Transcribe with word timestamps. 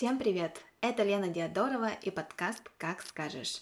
Всем 0.00 0.16
привет! 0.16 0.56
Это 0.80 1.02
Лена 1.02 1.28
Диадорова 1.28 1.90
и 1.90 2.10
подкаст 2.10 2.70
«Как 2.78 3.02
скажешь». 3.02 3.60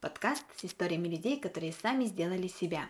Подкаст 0.00 0.42
с 0.56 0.64
историями 0.64 1.08
людей, 1.08 1.38
которые 1.38 1.74
сами 1.74 2.06
сделали 2.06 2.48
себя. 2.48 2.88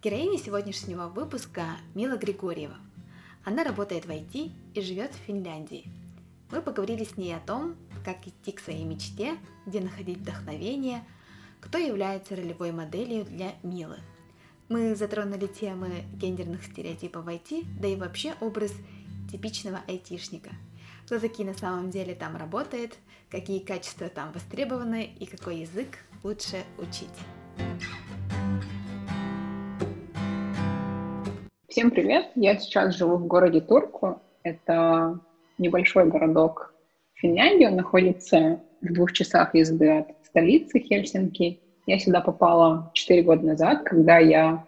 Героиня 0.00 0.38
сегодняшнего 0.38 1.08
выпуска 1.08 1.64
Мила 1.96 2.16
Григорьева. 2.16 2.76
Она 3.44 3.64
работает 3.64 4.06
в 4.06 4.10
IT 4.10 4.52
и 4.74 4.80
живет 4.80 5.10
в 5.12 5.26
Финляндии. 5.26 5.90
Мы 6.52 6.62
поговорили 6.62 7.02
с 7.02 7.16
ней 7.16 7.34
о 7.34 7.40
том, 7.40 7.74
как 8.04 8.28
идти 8.28 8.52
к 8.52 8.60
своей 8.60 8.84
мечте, 8.84 9.36
где 9.66 9.80
находить 9.80 10.18
вдохновение– 10.18 11.04
кто 11.66 11.78
является 11.78 12.36
ролевой 12.36 12.70
моделью 12.70 13.24
для 13.24 13.48
Милы. 13.64 13.96
Мы 14.68 14.94
затронули 14.94 15.48
темы 15.48 16.04
гендерных 16.14 16.62
стереотипов 16.62 17.24
в 17.24 17.28
IT, 17.28 17.64
да 17.80 17.88
и 17.88 17.96
вообще 17.96 18.34
образ 18.40 18.72
типичного 19.32 19.80
айтишника. 19.88 20.50
Кто 21.06 21.18
такие 21.18 21.44
на 21.44 21.54
самом 21.54 21.90
деле 21.90 22.14
там 22.14 22.36
работает, 22.36 22.96
какие 23.30 23.58
качества 23.58 24.08
там 24.08 24.30
востребованы 24.30 25.10
и 25.18 25.26
какой 25.26 25.58
язык 25.58 25.98
лучше 26.22 26.62
учить. 26.78 27.10
Всем 31.66 31.90
привет! 31.90 32.30
Я 32.36 32.58
сейчас 32.58 32.94
живу 32.94 33.16
в 33.16 33.26
городе 33.26 33.60
Турку. 33.60 34.22
Это 34.44 35.18
небольшой 35.58 36.06
городок 36.06 36.72
Финляндии. 37.14 37.66
Он 37.66 37.74
находится 37.74 38.60
в 38.82 38.92
двух 38.92 39.12
часах 39.12 39.52
езды 39.56 39.90
от 39.90 40.15
столицы 40.36 40.80
Хельсинки. 40.80 41.60
Я 41.86 41.98
сюда 41.98 42.20
попала 42.20 42.90
4 42.92 43.22
года 43.22 43.46
назад, 43.46 43.84
когда 43.84 44.18
я 44.18 44.66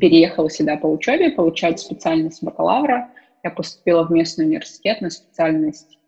переехала 0.00 0.48
сюда 0.48 0.78
по 0.78 0.86
учебе, 0.86 1.30
получать 1.30 1.80
специальность 1.80 2.42
бакалавра. 2.42 3.10
Я 3.44 3.50
поступила 3.50 4.04
в 4.04 4.10
местный 4.10 4.46
университет 4.46 5.02
на 5.02 5.10
специальность 5.10 5.98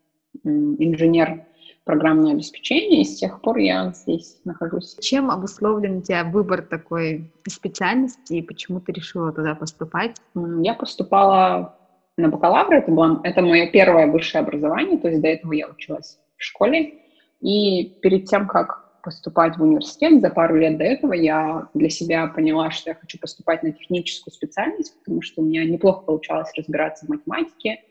инженер 0.43 1.43
программного 1.83 2.33
обеспечения, 2.33 3.01
и 3.01 3.05
с 3.05 3.19
тех 3.19 3.41
пор 3.41 3.57
я 3.57 3.91
здесь 3.91 4.39
нахожусь. 4.43 4.95
Чем 5.01 5.29
обусловлен 5.29 5.97
у 5.97 6.01
тебя 6.01 6.23
выбор 6.23 6.63
такой 6.63 7.31
специальности, 7.47 8.33
и 8.33 8.41
почему 8.41 8.79
ты 8.79 8.91
решила 8.91 9.31
туда 9.31 9.53
поступать? 9.53 10.15
Я 10.61 10.73
поступала 10.73 11.77
на 12.17 12.29
бакалавра, 12.29 12.77
это, 12.77 12.91
было, 12.91 13.21
это 13.23 13.41
мое 13.43 13.67
первое 13.67 14.07
высшее 14.07 14.43
образование, 14.43 14.97
то 14.97 15.09
есть 15.09 15.21
до 15.21 15.27
этого 15.27 15.51
я 15.53 15.67
училась 15.67 16.17
в 16.37 16.43
школе, 16.43 17.02
и 17.43 17.83
перед 18.01 18.25
тем, 18.25 18.47
как 18.47 19.01
поступать 19.03 19.57
в 19.57 19.61
университет, 19.61 20.21
за 20.21 20.29
пару 20.29 20.55
лет 20.55 20.77
до 20.77 20.85
этого 20.85 21.11
я 21.11 21.67
для 21.73 21.89
себя 21.89 22.27
поняла, 22.27 22.71
что 22.71 22.91
я 22.91 22.95
хочу 22.95 23.19
поступать 23.19 23.63
на 23.63 23.73
техническую 23.73 24.33
специальность, 24.33 24.97
потому 24.99 25.21
что 25.21 25.41
у 25.41 25.45
меня 25.45 25.65
неплохо 25.65 26.05
получалось 26.05 26.53
разбираться 26.55 27.05
в 27.05 27.09
математике, 27.09 27.81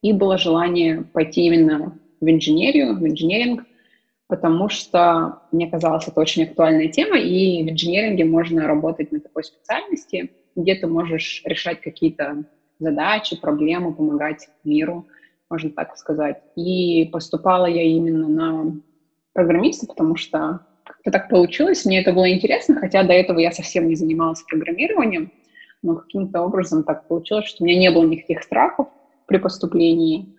и 0.00 0.12
было 0.12 0.38
желание 0.38 1.02
пойти 1.02 1.46
именно 1.46 1.98
в 2.20 2.30
инженерию, 2.30 2.96
в 2.96 3.04
инженеринг, 3.04 3.64
потому 4.28 4.68
что 4.68 5.42
мне 5.50 5.68
казалось, 5.68 6.06
это 6.06 6.20
очень 6.20 6.44
актуальная 6.44 6.86
тема, 6.86 7.18
и 7.18 7.64
в 7.64 7.70
инженеринге 7.70 8.24
можно 8.24 8.68
работать 8.68 9.10
на 9.10 9.18
такой 9.18 9.42
специальности, 9.42 10.30
где 10.54 10.76
ты 10.76 10.86
можешь 10.86 11.42
решать 11.44 11.80
какие-то 11.80 12.44
задачи, 12.78 13.40
проблемы, 13.40 13.92
помогать 13.92 14.48
миру, 14.62 15.08
можно 15.50 15.70
так 15.70 15.96
сказать. 15.96 16.40
И 16.54 17.06
поступала 17.12 17.66
я 17.66 17.82
именно 17.82 18.28
на 18.28 18.80
программиста, 19.32 19.86
потому 19.86 20.16
что 20.16 20.60
как-то 20.84 21.10
так 21.10 21.28
получилось, 21.28 21.84
мне 21.84 22.00
это 22.00 22.12
было 22.12 22.30
интересно, 22.30 22.76
хотя 22.76 23.02
до 23.02 23.12
этого 23.12 23.38
я 23.38 23.52
совсем 23.52 23.88
не 23.88 23.94
занималась 23.94 24.42
программированием, 24.42 25.32
но 25.82 25.96
каким-то 25.96 26.42
образом 26.42 26.84
так 26.84 27.08
получилось, 27.08 27.46
что 27.46 27.62
у 27.62 27.66
меня 27.66 27.78
не 27.78 27.90
было 27.90 28.04
никаких 28.04 28.42
страхов 28.42 28.88
при 29.26 29.38
поступлении. 29.38 30.36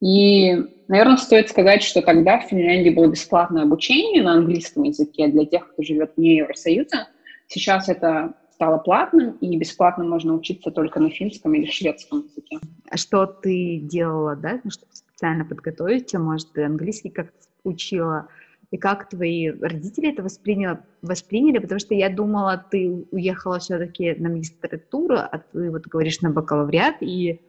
И, 0.00 0.56
наверное, 0.88 1.16
стоит 1.16 1.48
сказать, 1.48 1.82
что 1.82 2.02
тогда 2.02 2.40
в 2.40 2.48
Финляндии 2.48 2.90
было 2.90 3.06
бесплатное 3.06 3.62
обучение 3.62 4.22
на 4.22 4.32
английском 4.32 4.82
языке 4.82 5.28
для 5.28 5.46
тех, 5.46 5.72
кто 5.72 5.82
живет 5.82 6.12
вне 6.16 6.38
Евросоюза. 6.38 7.08
Сейчас 7.46 7.88
это 7.88 8.34
стало 8.52 8.78
платным, 8.78 9.36
и 9.40 9.56
бесплатно 9.56 10.04
можно 10.04 10.34
учиться 10.34 10.70
только 10.70 11.00
на 11.00 11.10
финском 11.10 11.54
или 11.54 11.70
шведском 11.70 12.24
языке. 12.24 12.58
А 12.90 12.96
что 12.96 13.26
ты 13.26 13.78
делала, 13.82 14.36
да, 14.36 14.60
чтобы 14.68 14.92
специально 14.92 15.44
подготовить? 15.44 16.12
Может, 16.14 16.52
ты 16.52 16.64
английский 16.64 17.10
как-то 17.10 17.38
учила, 17.64 18.28
и 18.70 18.78
как 18.78 19.08
твои 19.08 19.50
родители 19.50 20.10
это 20.12 20.22
восприняли, 20.22 20.78
восприняли, 21.02 21.58
потому 21.58 21.78
что 21.78 21.94
я 21.94 22.08
думала, 22.08 22.64
ты 22.70 23.06
уехала 23.10 23.58
все-таки 23.58 24.14
на 24.14 24.30
магистратуру, 24.30 25.16
а 25.16 25.42
ты 25.52 25.70
вот 25.70 25.86
говоришь 25.86 26.22
на 26.22 26.30
бакалавриат, 26.30 26.96
и 27.02 27.40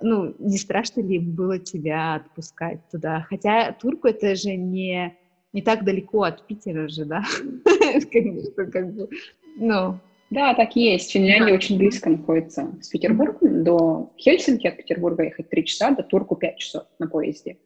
ну, 0.00 0.34
не 0.38 0.58
страшно 0.58 1.00
ли 1.00 1.20
было 1.20 1.58
тебя 1.58 2.16
отпускать 2.16 2.80
туда? 2.90 3.24
Хотя 3.28 3.72
Турку 3.72 4.08
это 4.08 4.34
же 4.34 4.56
не, 4.56 5.16
не 5.52 5.62
так 5.62 5.84
далеко 5.84 6.24
от 6.24 6.44
Питера 6.46 6.88
же, 6.88 7.04
да? 7.04 7.22
Конечно, 8.12 8.66
как 8.66 8.92
бы, 8.94 9.08
ну... 9.56 9.98
Да, 10.30 10.54
так 10.54 10.74
есть. 10.76 11.12
Финляндия 11.12 11.52
очень 11.52 11.76
близко 11.76 12.08
находится 12.08 12.74
с 12.80 12.88
Петербургом. 12.88 13.64
До 13.64 14.12
Хельсинки 14.16 14.66
от 14.66 14.78
Петербурга 14.78 15.24
ехать 15.24 15.50
3 15.50 15.64
часа, 15.66 15.90
до 15.90 16.02
Турку 16.02 16.36
5 16.36 16.56
часов 16.56 16.84
на 16.98 17.06
поезде. 17.06 17.58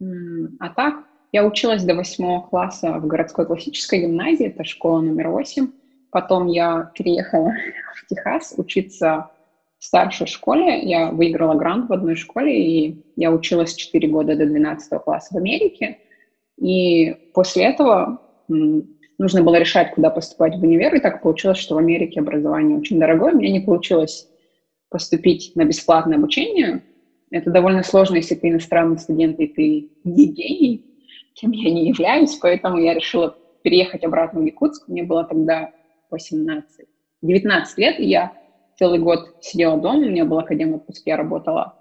А 0.00 0.68
так, 0.70 1.04
я 1.32 1.46
училась 1.46 1.84
до 1.84 1.94
восьмого 1.94 2.46
класса 2.46 2.92
в 2.98 3.06
городской 3.06 3.46
классической 3.46 4.00
гимназии, 4.00 4.46
это 4.46 4.64
школа 4.64 5.00
номер 5.00 5.28
восемь. 5.28 5.68
Потом 6.10 6.46
я 6.46 6.90
переехала 6.94 7.52
в 7.94 8.06
Техас 8.06 8.54
учиться 8.56 9.30
в 9.78 9.84
старшей 9.84 10.26
школе. 10.26 10.80
Я 10.82 11.10
выиграла 11.10 11.54
грант 11.54 11.88
в 11.88 11.92
одной 11.92 12.16
школе, 12.16 12.58
и 12.58 13.04
я 13.16 13.30
училась 13.30 13.74
4 13.74 14.08
года 14.08 14.36
до 14.36 14.46
12 14.46 15.02
класса 15.02 15.34
в 15.34 15.36
Америке. 15.36 15.98
И 16.56 17.14
после 17.34 17.64
этого 17.64 18.20
нужно 19.18 19.42
было 19.42 19.56
решать, 19.56 19.94
куда 19.94 20.10
поступать 20.10 20.56
в 20.56 20.62
универ, 20.62 20.94
и 20.94 21.00
так 21.00 21.22
получилось, 21.22 21.58
что 21.58 21.74
в 21.74 21.78
Америке 21.78 22.20
образование 22.20 22.78
очень 22.78 22.98
дорогое. 22.98 23.32
Мне 23.32 23.50
не 23.50 23.60
получилось 23.60 24.28
поступить 24.88 25.52
на 25.54 25.64
бесплатное 25.64 26.16
обучение, 26.16 26.82
это 27.30 27.50
довольно 27.50 27.82
сложно, 27.82 28.16
если 28.16 28.34
ты 28.34 28.48
иностранный 28.48 28.98
студент 28.98 29.38
и 29.38 29.46
ты 29.46 29.90
не 30.04 30.26
гений, 30.26 30.84
кем 31.34 31.52
я 31.52 31.70
не 31.70 31.88
являюсь, 31.88 32.36
поэтому 32.36 32.78
я 32.78 32.94
решила 32.94 33.36
переехать 33.62 34.04
обратно 34.04 34.40
в 34.40 34.44
Якутск. 34.44 34.88
Мне 34.88 35.02
было 35.02 35.24
тогда 35.24 35.72
18, 36.10 36.86
19 37.22 37.78
лет, 37.78 38.00
и 38.00 38.06
я 38.06 38.32
целый 38.78 38.98
год 38.98 39.36
сидела 39.40 39.76
дома, 39.78 39.98
у 39.98 40.10
меня 40.10 40.24
был 40.24 40.38
академ 40.38 40.74
отпуск, 40.74 41.02
я 41.06 41.16
работала 41.16 41.74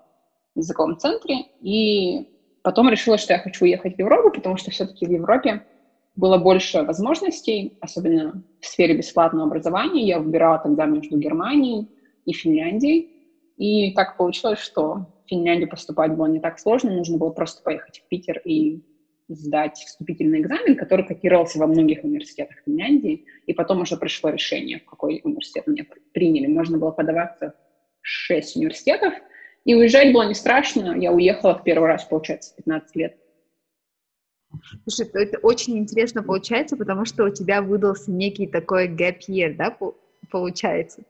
в 0.56 0.60
языковом 0.60 0.98
центре, 0.98 1.46
и 1.62 2.28
потом 2.64 2.90
решила, 2.90 3.18
что 3.18 3.34
я 3.34 3.40
хочу 3.40 3.66
уехать 3.66 3.96
в 3.96 4.00
Европу, 4.00 4.32
потому 4.32 4.58
что 4.58 4.72
все-таки 4.72 5.06
в 5.06 5.12
Европе 5.12 5.64
было 6.16 6.38
больше 6.38 6.82
возможностей, 6.82 7.78
особенно 7.80 8.44
в 8.60 8.66
сфере 8.66 8.98
бесплатного 8.98 9.46
образования. 9.46 10.08
Я 10.08 10.20
выбирала 10.20 10.58
тогда 10.58 10.86
между 10.86 11.18
Германией 11.18 11.88
и 12.26 12.34
Финляндией, 12.34 13.12
и 13.58 13.94
так 13.94 14.18
получилось, 14.18 14.60
что 14.60 15.06
в 15.28 15.30
Финляндию 15.30 15.70
поступать 15.70 16.16
было 16.16 16.26
не 16.28 16.40
так 16.40 16.58
сложно, 16.58 16.92
нужно 16.92 17.18
было 17.18 17.30
просто 17.30 17.62
поехать 17.62 18.00
в 18.00 18.08
Питер 18.08 18.42
и 18.46 18.82
сдать 19.28 19.78
вступительный 19.78 20.40
экзамен, 20.40 20.78
который 20.78 21.06
котировался 21.06 21.60
во 21.60 21.68
многих 21.68 22.04
университетах 22.04 22.58
Финляндии, 22.66 23.26
и 23.46 23.54
потом 23.54 23.82
уже 23.82 23.98
пришло 23.98 24.30
решение, 24.30 24.80
в 24.80 24.86
какой 24.86 25.20
университет 25.24 25.68
меня 25.68 25.86
приняли. 26.14 26.48
Можно 26.48 26.78
было 26.78 26.92
подаваться 26.92 27.54
в 28.02 28.08
шесть 28.08 28.56
университетов, 28.56 29.14
и 29.66 29.76
уезжать 29.76 30.14
было 30.14 30.26
не 30.26 30.34
страшно. 30.34 30.98
Я 30.98 31.12
уехала 31.12 31.58
в 31.58 31.64
первый 31.64 31.88
раз, 31.90 32.06
получается, 32.06 32.56
15 32.56 32.96
лет. 32.96 33.18
Слушай, 34.88 35.12
это 35.14 35.40
очень 35.40 35.78
интересно 35.78 36.24
получается, 36.24 36.78
потому 36.78 37.04
что 37.04 37.26
у 37.26 37.30
тебя 37.30 37.62
выдался 37.62 38.10
некий 38.12 38.48
такой 38.48 38.88
gap 38.88 39.18
year, 39.28 39.56
да, 39.56 39.78
получается? 40.32 41.04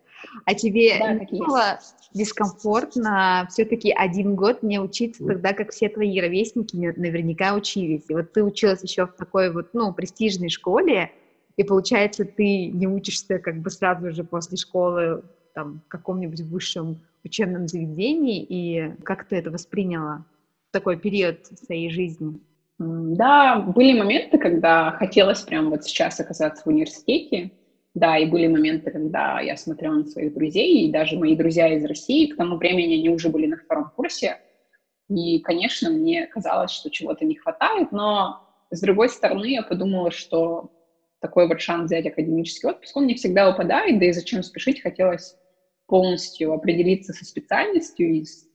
А 0.45 0.53
тебе 0.53 0.97
да, 0.99 1.13
не 1.13 1.39
было 1.39 1.79
дискомфортно 2.13 3.47
все-таки 3.51 3.91
один 3.91 4.35
год 4.35 4.63
не 4.63 4.79
учиться 4.79 5.25
тогда, 5.25 5.53
как 5.53 5.71
все 5.71 5.89
твои 5.89 6.19
ровесники 6.19 6.75
наверняка 6.75 7.53
учились? 7.53 8.03
И 8.09 8.13
вот 8.13 8.31
ты 8.33 8.43
училась 8.43 8.83
еще 8.83 9.05
в 9.05 9.13
такой 9.13 9.51
вот, 9.51 9.69
ну, 9.73 9.93
престижной 9.93 10.49
школе, 10.49 11.11
и 11.55 11.63
получается, 11.63 12.25
ты 12.25 12.67
не 12.67 12.87
учишься 12.87 13.39
как 13.39 13.61
бы 13.61 13.69
сразу 13.69 14.11
же 14.11 14.23
после 14.23 14.57
школы 14.57 15.23
там, 15.53 15.81
в 15.85 15.89
каком-нибудь 15.89 16.41
высшем 16.41 16.99
учебном 17.23 17.67
заведении, 17.67 18.45
и 18.47 18.93
как 19.03 19.25
ты 19.25 19.37
это 19.37 19.49
восприняла 19.49 20.23
в 20.69 20.71
такой 20.71 20.97
период 20.97 21.45
своей 21.47 21.89
жизни? 21.89 22.39
Да, 22.77 23.59
были 23.59 23.97
моменты, 23.97 24.37
когда 24.37 24.91
хотелось 24.91 25.41
прямо 25.41 25.71
вот 25.71 25.83
сейчас 25.83 26.19
оказаться 26.19 26.63
в 26.63 26.67
университете, 26.67 27.51
да, 27.97 28.17
и 28.17 28.25
были 28.25 28.47
моменты, 28.47 28.91
когда 28.91 29.39
я 29.41 29.57
смотрела 29.57 29.95
на 29.95 30.05
своих 30.05 30.33
друзей, 30.33 30.85
и 30.85 30.91
даже 30.91 31.17
мои 31.17 31.35
друзья 31.35 31.73
из 31.73 31.83
России, 31.83 32.27
к 32.27 32.37
тому 32.37 32.57
времени 32.57 32.93
они 32.93 33.09
уже 33.09 33.29
были 33.29 33.47
на 33.47 33.57
втором 33.57 33.89
курсе, 33.95 34.37
и, 35.09 35.39
конечно, 35.39 35.89
мне 35.89 36.27
казалось, 36.27 36.71
что 36.71 36.91
чего-то 36.91 37.25
не 37.25 37.35
хватает, 37.35 37.91
но, 37.91 38.41
с 38.69 38.81
другой 38.81 39.09
стороны, 39.09 39.47
я 39.47 39.63
подумала, 39.63 40.11
что 40.11 40.71
такой 41.21 41.47
вот 41.47 41.59
шанс 41.59 41.85
взять 41.85 42.05
академический 42.05 42.69
отпуск, 42.69 42.95
он 42.95 43.07
не 43.07 43.15
всегда 43.15 43.49
выпадает, 43.49 43.97
да 43.99 44.05
и 44.05 44.11
зачем 44.11 44.43
спешить, 44.43 44.81
хотелось 44.81 45.35
полностью 45.87 46.53
определиться 46.53 47.13
со 47.13 47.25
специальностью 47.25 48.13
и 48.13 48.25
с 48.25 48.45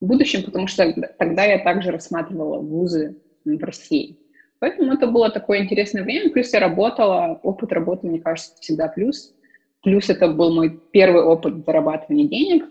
будущим, 0.00 0.42
потому 0.42 0.68
что 0.68 0.90
тогда 1.18 1.44
я 1.44 1.58
также 1.58 1.90
рассматривала 1.90 2.60
вузы 2.60 3.16
в 3.44 3.62
России. 3.62 4.16
Поэтому 4.58 4.92
это 4.92 5.06
было 5.06 5.30
такое 5.30 5.62
интересное 5.62 6.02
время. 6.02 6.30
Плюс 6.30 6.52
я 6.52 6.60
работала, 6.60 7.38
опыт 7.42 7.72
работы, 7.72 8.06
мне 8.06 8.20
кажется, 8.20 8.54
всегда 8.60 8.88
плюс. 8.88 9.34
Плюс 9.82 10.08
это 10.08 10.28
был 10.28 10.54
мой 10.54 10.80
первый 10.90 11.22
опыт 11.22 11.64
зарабатывания 11.64 12.26
денег, 12.26 12.64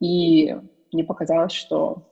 и 0.00 0.54
мне 0.92 1.04
показалось, 1.04 1.52
что, 1.52 2.02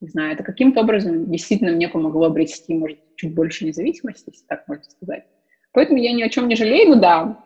не 0.00 0.08
знаю, 0.08 0.32
это 0.32 0.42
каким-то 0.42 0.80
образом 0.80 1.30
действительно 1.30 1.72
мне 1.72 1.88
помогло 1.88 2.26
обрести, 2.26 2.74
может, 2.74 2.98
чуть 3.16 3.34
больше 3.34 3.66
независимости, 3.66 4.30
если 4.32 4.46
так 4.46 4.66
можно 4.66 4.84
сказать. 4.84 5.24
Поэтому 5.72 5.98
я 5.98 6.12
ни 6.12 6.22
о 6.22 6.28
чем 6.28 6.48
не 6.48 6.56
жалею, 6.56 6.96
да, 6.96 7.38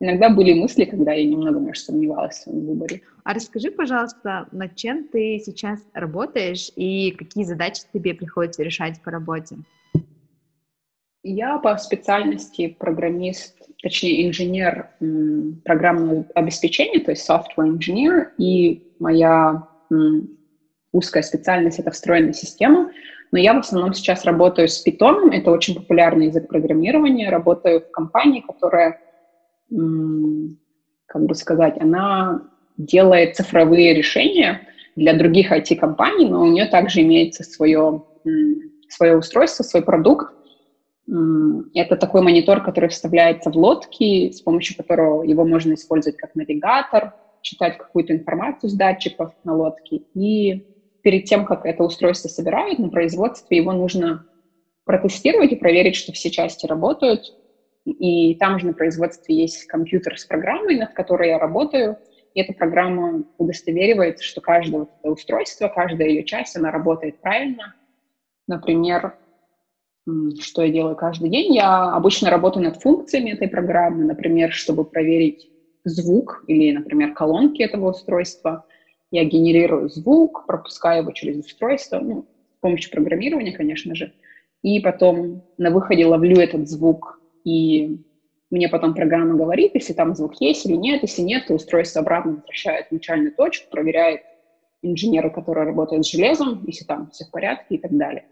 иногда 0.00 0.28
были 0.28 0.52
мысли, 0.52 0.84
когда 0.84 1.12
я 1.12 1.24
немного, 1.24 1.58
может, 1.58 1.84
сомневалась 1.84 2.36
в 2.36 2.42
своем 2.42 2.66
выборе. 2.66 3.00
А 3.24 3.34
расскажи, 3.34 3.70
пожалуйста, 3.70 4.46
над 4.52 4.76
чем 4.76 5.08
ты 5.08 5.40
сейчас 5.44 5.80
работаешь 5.92 6.70
и 6.76 7.12
какие 7.12 7.44
задачи 7.44 7.82
тебе 7.92 8.14
приходится 8.14 8.62
решать 8.62 9.00
по 9.02 9.10
работе? 9.10 9.56
Я 11.28 11.58
по 11.58 11.76
специальности 11.76 12.76
программист, 12.78 13.60
точнее 13.82 14.28
инженер 14.28 14.90
программного 15.64 16.24
обеспечения, 16.36 17.00
то 17.00 17.10
есть 17.10 17.28
software 17.28 17.66
engineer, 17.66 18.28
и 18.38 18.92
моя 19.00 19.66
узкая 20.92 21.24
специальность— 21.24 21.78
это 21.80 21.90
встроенная 21.90 22.32
система. 22.32 22.92
Но 23.32 23.40
я 23.40 23.54
в 23.54 23.58
основном 23.58 23.92
сейчас 23.92 24.24
работаю 24.24 24.68
с 24.68 24.86
Python, 24.86 25.32
это 25.32 25.50
очень 25.50 25.74
популярный 25.74 26.26
язык 26.26 26.46
программирования, 26.46 27.28
работаю 27.28 27.80
в 27.80 27.90
компании, 27.90 28.44
которая, 28.46 29.00
как 29.68 31.26
бы 31.26 31.34
сказать, 31.34 31.74
она 31.80 32.42
делает 32.76 33.34
цифровые 33.34 33.94
решения 33.94 34.60
для 34.94 35.12
других 35.12 35.50
IT-компаний, 35.50 36.28
но 36.28 36.42
у 36.42 36.46
нее 36.46 36.66
также 36.66 37.00
имеется 37.00 37.42
свое, 37.42 38.04
свое 38.88 39.16
устройство, 39.18 39.64
свой 39.64 39.82
продукт, 39.82 40.35
это 41.08 41.96
такой 41.96 42.22
монитор, 42.22 42.62
который 42.62 42.88
вставляется 42.88 43.50
в 43.50 43.56
лодки, 43.56 44.30
с 44.30 44.40
помощью 44.40 44.76
которого 44.76 45.22
его 45.22 45.44
можно 45.44 45.74
использовать 45.74 46.16
как 46.16 46.34
навигатор, 46.34 47.14
читать 47.42 47.78
какую-то 47.78 48.12
информацию 48.12 48.70
с 48.70 48.74
датчиков 48.74 49.32
на 49.44 49.54
лодке. 49.54 50.02
И 50.14 50.66
перед 51.02 51.24
тем, 51.26 51.44
как 51.44 51.64
это 51.64 51.84
устройство 51.84 52.28
собирают 52.28 52.80
на 52.80 52.88
производстве, 52.88 53.58
его 53.58 53.72
нужно 53.72 54.26
протестировать 54.84 55.52
и 55.52 55.56
проверить, 55.56 55.94
что 55.94 56.12
все 56.12 56.30
части 56.30 56.66
работают. 56.66 57.22
И 57.84 58.34
там 58.34 58.58
же 58.58 58.66
на 58.66 58.72
производстве 58.72 59.36
есть 59.36 59.66
компьютер 59.66 60.18
с 60.18 60.24
программой, 60.24 60.76
над 60.76 60.92
которой 60.92 61.28
я 61.28 61.38
работаю. 61.38 61.98
И 62.34 62.40
эта 62.40 62.52
программа 62.52 63.22
удостоверивает, 63.38 64.20
что 64.20 64.40
каждое 64.40 64.80
вот 64.80 64.90
это 64.98 65.12
устройство, 65.12 65.68
каждая 65.68 66.08
ее 66.08 66.24
часть, 66.24 66.56
она 66.56 66.72
работает 66.72 67.20
правильно. 67.20 67.76
Например, 68.48 69.16
что 70.40 70.62
я 70.62 70.70
делаю 70.70 70.96
каждый 70.96 71.30
день. 71.30 71.54
Я 71.54 71.94
обычно 71.94 72.30
работаю 72.30 72.64
над 72.64 72.80
функциями 72.80 73.30
этой 73.30 73.48
программы, 73.48 74.04
например, 74.04 74.52
чтобы 74.52 74.84
проверить 74.84 75.48
звук 75.84 76.44
или, 76.46 76.72
например, 76.72 77.12
колонки 77.12 77.62
этого 77.62 77.90
устройства. 77.90 78.64
Я 79.10 79.24
генерирую 79.24 79.88
звук, 79.88 80.46
пропускаю 80.46 81.02
его 81.02 81.12
через 81.12 81.44
устройство, 81.44 82.00
ну, 82.00 82.26
с 82.56 82.60
помощью 82.60 82.90
программирования, 82.90 83.52
конечно 83.52 83.94
же, 83.94 84.12
и 84.62 84.80
потом 84.80 85.44
на 85.58 85.70
выходе 85.70 86.06
ловлю 86.06 86.38
этот 86.38 86.68
звук, 86.68 87.20
и 87.44 88.00
мне 88.50 88.68
потом 88.68 88.94
программа 88.94 89.34
говорит, 89.34 89.72
если 89.74 89.92
там 89.92 90.14
звук 90.14 90.40
есть 90.40 90.66
или 90.66 90.76
нет. 90.76 91.02
Если 91.02 91.22
нет, 91.22 91.46
то 91.46 91.54
устройство 91.54 92.00
обратно 92.00 92.36
возвращает 92.36 92.86
в 92.88 92.92
начальную 92.92 93.34
точку, 93.34 93.70
проверяет 93.70 94.22
инженера, 94.82 95.30
который 95.30 95.64
работает 95.64 96.04
с 96.04 96.10
железом, 96.10 96.62
если 96.66 96.84
там 96.84 97.10
все 97.10 97.24
в 97.24 97.30
порядке 97.30 97.74
и 97.74 97.78
так 97.78 97.96
далее. 97.96 98.24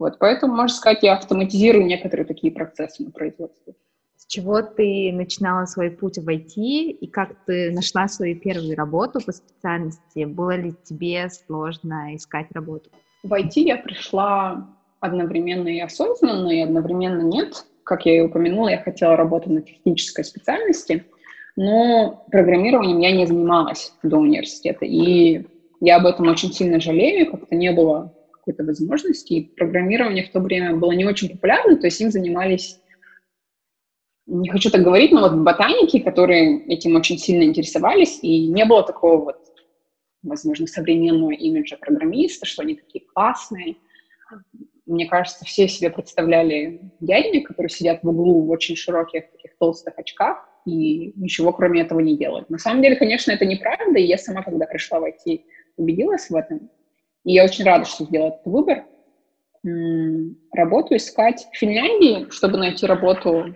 Вот, 0.00 0.18
поэтому, 0.18 0.56
можно 0.56 0.74
сказать, 0.74 1.02
я 1.02 1.12
автоматизирую 1.12 1.84
некоторые 1.84 2.24
такие 2.24 2.50
процессы 2.50 3.04
на 3.04 3.10
производстве. 3.10 3.74
С 4.16 4.26
чего 4.26 4.62
ты 4.62 5.12
начинала 5.12 5.66
свой 5.66 5.90
путь 5.90 6.16
в 6.16 6.26
IT 6.26 6.54
и 6.56 7.06
как 7.06 7.34
ты 7.44 7.70
нашла 7.70 8.08
свою 8.08 8.36
первую 8.36 8.74
работу 8.76 9.20
по 9.24 9.30
специальности? 9.30 10.24
Было 10.24 10.56
ли 10.56 10.72
тебе 10.84 11.28
сложно 11.28 12.16
искать 12.16 12.46
работу? 12.52 12.88
В 13.22 13.30
IT 13.34 13.52
я 13.56 13.76
пришла 13.76 14.66
одновременно 15.00 15.68
и 15.68 15.80
осознанно, 15.80 16.48
и 16.48 16.60
одновременно 16.60 17.20
нет. 17.20 17.66
Как 17.84 18.06
я 18.06 18.16
и 18.16 18.20
упомянула, 18.20 18.68
я 18.68 18.78
хотела 18.78 19.16
работать 19.16 19.50
на 19.50 19.60
технической 19.60 20.24
специальности, 20.24 21.04
но 21.56 22.24
программированием 22.30 23.00
я 23.00 23.14
не 23.14 23.26
занималась 23.26 23.92
до 24.02 24.16
университета. 24.16 24.86
И 24.86 25.44
я 25.80 25.96
об 25.96 26.06
этом 26.06 26.26
очень 26.28 26.52
сильно 26.52 26.80
жалею, 26.80 27.30
как-то 27.30 27.54
не 27.54 27.70
было 27.72 28.14
какой-то 28.50 28.64
возможности. 28.64 29.32
И 29.34 29.54
программирование 29.54 30.24
в 30.24 30.32
то 30.32 30.40
время 30.40 30.76
было 30.76 30.92
не 30.92 31.04
очень 31.04 31.30
популярно, 31.30 31.76
то 31.76 31.86
есть 31.86 32.00
им 32.00 32.10
занимались, 32.10 32.80
не 34.26 34.48
хочу 34.48 34.70
так 34.70 34.82
говорить, 34.82 35.12
но 35.12 35.20
вот 35.20 35.34
ботаники, 35.34 35.98
которые 35.98 36.64
этим 36.66 36.96
очень 36.96 37.18
сильно 37.18 37.44
интересовались, 37.44 38.18
и 38.22 38.46
не 38.46 38.64
было 38.64 38.82
такого 38.84 39.24
вот, 39.24 39.38
возможно, 40.22 40.66
современного 40.66 41.32
имиджа 41.32 41.76
программиста, 41.76 42.46
что 42.46 42.62
они 42.62 42.76
такие 42.76 43.04
классные. 43.04 43.76
Мне 44.86 45.06
кажется, 45.06 45.44
все 45.44 45.68
себе 45.68 45.90
представляли 45.90 46.80
дядями, 47.00 47.40
которые 47.40 47.70
сидят 47.70 48.02
в 48.02 48.08
углу 48.08 48.44
в 48.44 48.50
очень 48.50 48.76
широких 48.76 49.30
таких 49.30 49.56
толстых 49.58 49.94
очках, 49.98 50.46
и 50.66 51.12
ничего 51.16 51.52
кроме 51.52 51.82
этого 51.82 52.00
не 52.00 52.16
делают. 52.16 52.50
На 52.50 52.58
самом 52.58 52.82
деле, 52.82 52.96
конечно, 52.96 53.32
это 53.32 53.46
неправда, 53.46 53.98
и 53.98 54.06
я 54.06 54.18
сама, 54.18 54.42
когда 54.42 54.66
пришла 54.66 55.00
в 55.00 55.04
IT, 55.04 55.42
убедилась 55.76 56.28
в 56.28 56.36
этом. 56.36 56.70
И 57.24 57.32
я 57.32 57.44
очень 57.44 57.64
рада, 57.64 57.84
что 57.84 58.04
сделала 58.04 58.28
этот 58.28 58.46
выбор. 58.46 58.84
Работу 60.52 60.96
искать 60.96 61.46
в 61.52 61.56
Финляндии, 61.56 62.30
чтобы 62.30 62.56
найти 62.58 62.86
работу 62.86 63.54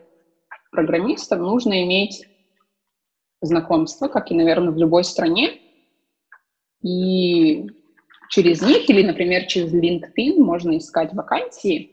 программистом, 0.70 1.40
нужно 1.42 1.82
иметь 1.84 2.28
знакомство, 3.40 4.08
как 4.08 4.30
и, 4.30 4.34
наверное, 4.34 4.72
в 4.72 4.76
любой 4.76 5.04
стране. 5.04 5.60
И 6.82 7.66
через 8.28 8.60
них 8.60 8.88
или, 8.90 9.02
например, 9.06 9.46
через 9.46 9.72
LinkedIn 9.72 10.38
можно 10.38 10.76
искать 10.76 11.14
вакансии. 11.14 11.92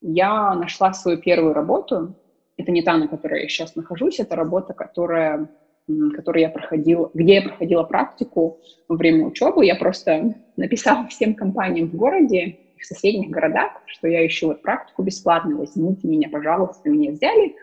Я 0.00 0.54
нашла 0.54 0.92
свою 0.92 1.18
первую 1.18 1.54
работу. 1.54 2.16
Это 2.56 2.72
не 2.72 2.82
та, 2.82 2.96
на 2.96 3.08
которой 3.08 3.42
я 3.42 3.48
сейчас 3.48 3.76
нахожусь, 3.76 4.20
это 4.20 4.36
работа, 4.36 4.74
которая 4.74 5.48
который 5.86 6.42
я 6.42 6.48
проходила, 6.48 7.10
где 7.14 7.34
я 7.34 7.42
проходила 7.42 7.82
практику 7.82 8.58
во 8.88 8.96
время 8.96 9.26
учебы. 9.26 9.66
Я 9.66 9.76
просто 9.76 10.34
написала 10.56 11.06
всем 11.08 11.34
компаниям 11.34 11.88
в 11.88 11.96
городе, 11.96 12.58
в 12.80 12.86
соседних 12.86 13.30
городах, 13.30 13.72
что 13.86 14.08
я 14.08 14.26
ищу 14.26 14.48
вот 14.48 14.62
практику 14.62 15.02
бесплатно, 15.02 15.56
возьмите 15.56 16.06
меня, 16.06 16.28
пожалуйста, 16.28 16.90
меня 16.90 17.12
взяли. 17.12 17.56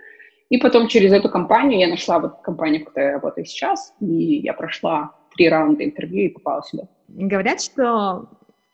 И 0.50 0.57
потом 0.57 0.88
через 0.88 1.13
эту 1.13 1.29
компанию 1.29 1.79
я 1.79 1.88
нашла 1.88 2.19
вот 2.19 2.41
компанию, 2.41 2.81
в 2.81 2.86
которой 2.86 3.05
я 3.05 3.13
работаю 3.13 3.46
сейчас, 3.46 3.93
и 4.01 4.39
я 4.39 4.53
прошла 4.53 5.15
три 5.36 5.48
раунда 5.48 5.86
интервью 5.86 6.25
и 6.25 6.29
попала 6.29 6.62
сюда. 6.63 6.88
Говорят, 7.07 7.62
что 7.62 8.27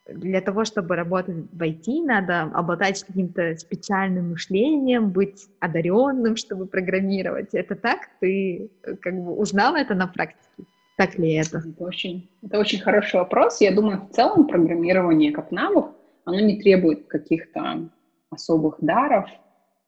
для 0.09 0.41
того, 0.41 0.65
чтобы 0.65 0.95
работать 0.95 1.35
в 1.51 1.61
IT, 1.61 2.03
надо 2.03 2.43
обладать 2.53 3.03
каким-то 3.03 3.55
специальным 3.57 4.31
мышлением, 4.31 5.09
быть 5.09 5.47
одаренным, 5.59 6.35
чтобы 6.35 6.65
программировать. 6.65 7.53
Это 7.53 7.75
так? 7.75 8.09
Ты 8.19 8.71
э, 8.83 8.95
как 8.95 9.13
бы 9.15 9.35
узнала 9.35 9.77
это 9.77 9.95
на 9.95 10.07
практике? 10.07 10.69
Так 10.97 11.17
ли 11.17 11.33
это? 11.33 11.59
Это 11.59 11.83
очень, 11.83 12.29
это 12.43 12.59
очень 12.59 12.79
хороший 12.79 13.17
вопрос. 13.17 13.61
Я 13.61 13.71
думаю, 13.71 14.07
в 14.09 14.15
целом 14.15 14.47
программирование 14.47 15.31
как 15.31 15.51
навык, 15.51 15.87
оно 16.25 16.39
не 16.39 16.59
требует 16.61 17.07
каких-то 17.07 17.89
особых 18.29 18.77
даров, 18.79 19.29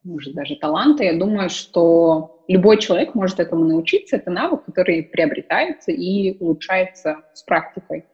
может, 0.03 0.33
даже 0.33 0.55
таланта. 0.55 1.03
Я 1.03 1.17
думаю, 1.17 1.49
что 1.49 2.43
любой 2.47 2.77
человек 2.77 3.15
может 3.15 3.39
этому 3.39 3.65
научиться. 3.65 4.15
Это 4.15 4.31
навык, 4.31 4.63
который 4.65 5.03
приобретается 5.03 5.91
и 5.91 6.37
улучшается 6.39 7.21
с 7.33 7.43
практикой. 7.43 8.05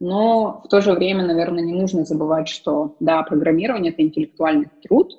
Но 0.00 0.62
в 0.64 0.68
то 0.68 0.80
же 0.80 0.92
время, 0.92 1.26
наверное, 1.26 1.62
не 1.62 1.74
нужно 1.74 2.04
забывать, 2.04 2.48
что, 2.48 2.96
да, 3.00 3.22
программирование— 3.22 3.92
это 3.92 4.02
интеллектуальный 4.02 4.68
труд, 4.82 5.12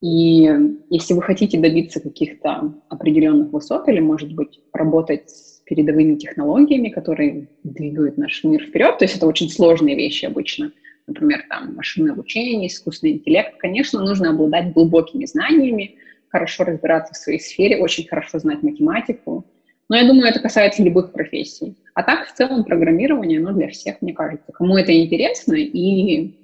и 0.00 0.50
если 0.90 1.14
вы 1.14 1.22
хотите 1.22 1.60
добиться 1.60 2.00
каких-то 2.00 2.74
определенных 2.88 3.52
высот 3.52 3.88
или, 3.88 4.00
может 4.00 4.34
быть, 4.34 4.60
работать 4.72 5.30
с 5.30 5.60
передовыми 5.64 6.16
технологиями, 6.16 6.88
которые 6.88 7.48
двигают 7.62 8.18
наш 8.18 8.42
мир 8.42 8.64
вперед, 8.64 8.98
то 8.98 9.04
есть 9.04 9.16
это 9.16 9.26
очень 9.26 9.48
сложные 9.48 9.94
вещи 9.94 10.24
обычно, 10.24 10.72
например, 11.06 11.44
там 11.48 11.76
машинное 11.76 12.14
обучение, 12.14 12.66
искусственный 12.66 13.12
интеллект, 13.12 13.58
конечно, 13.58 14.00
нужно 14.00 14.30
обладать 14.30 14.72
глубокими 14.72 15.24
знаниями, 15.24 15.96
хорошо 16.30 16.64
разбираться 16.64 17.14
в 17.14 17.18
своей 17.18 17.38
сфере, 17.38 17.80
очень 17.80 18.08
хорошо 18.08 18.38
знать 18.38 18.62
математику, 18.62 19.44
но 19.88 19.96
я 19.96 20.06
думаю, 20.06 20.28
это 20.28 20.40
касается 20.40 20.82
любых 20.82 21.12
профессий. 21.12 21.76
А 21.94 22.02
так, 22.02 22.26
в 22.26 22.34
целом, 22.34 22.64
программирование, 22.64 23.38
оно 23.40 23.52
для 23.52 23.68
всех, 23.68 24.00
мне 24.00 24.14
кажется. 24.14 24.52
Кому 24.52 24.76
это 24.76 24.92
интересно 24.98 25.54
и 25.54 26.34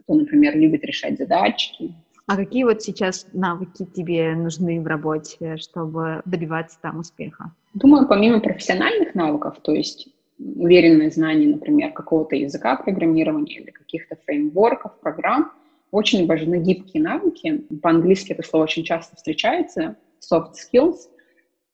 кто, 0.00 0.14
например, 0.14 0.56
любит 0.56 0.84
решать 0.84 1.18
задачки, 1.18 1.94
А 2.28 2.36
какие 2.36 2.64
вот 2.64 2.82
сейчас 2.82 3.26
навыки 3.32 3.86
тебе 3.86 4.34
нужны 4.34 4.80
в 4.82 4.86
работе, 4.86 5.56
чтобы 5.56 6.20
добиваться 6.26 6.78
там 6.82 6.98
успеха? 6.98 7.52
Думаю, 7.72 8.06
помимо 8.06 8.40
профессиональных 8.40 9.14
навыков, 9.14 9.56
то 9.62 9.72
есть 9.72 10.08
уверенное 10.38 11.10
знание, 11.10 11.48
например, 11.48 11.92
какого-то 11.92 12.36
языка 12.36 12.76
программирования 12.76 13.60
или 13.60 13.70
каких-то 13.70 14.16
фреймворков, 14.26 15.00
программ, 15.00 15.52
очень 15.90 16.26
важны 16.26 16.56
гибкие 16.56 17.02
навыки. 17.02 17.64
По-английски 17.82 18.32
это 18.32 18.42
слово 18.42 18.64
очень 18.64 18.84
часто 18.84 19.16
встречается, 19.16 19.96
soft 20.20 20.52
skills, 20.52 20.96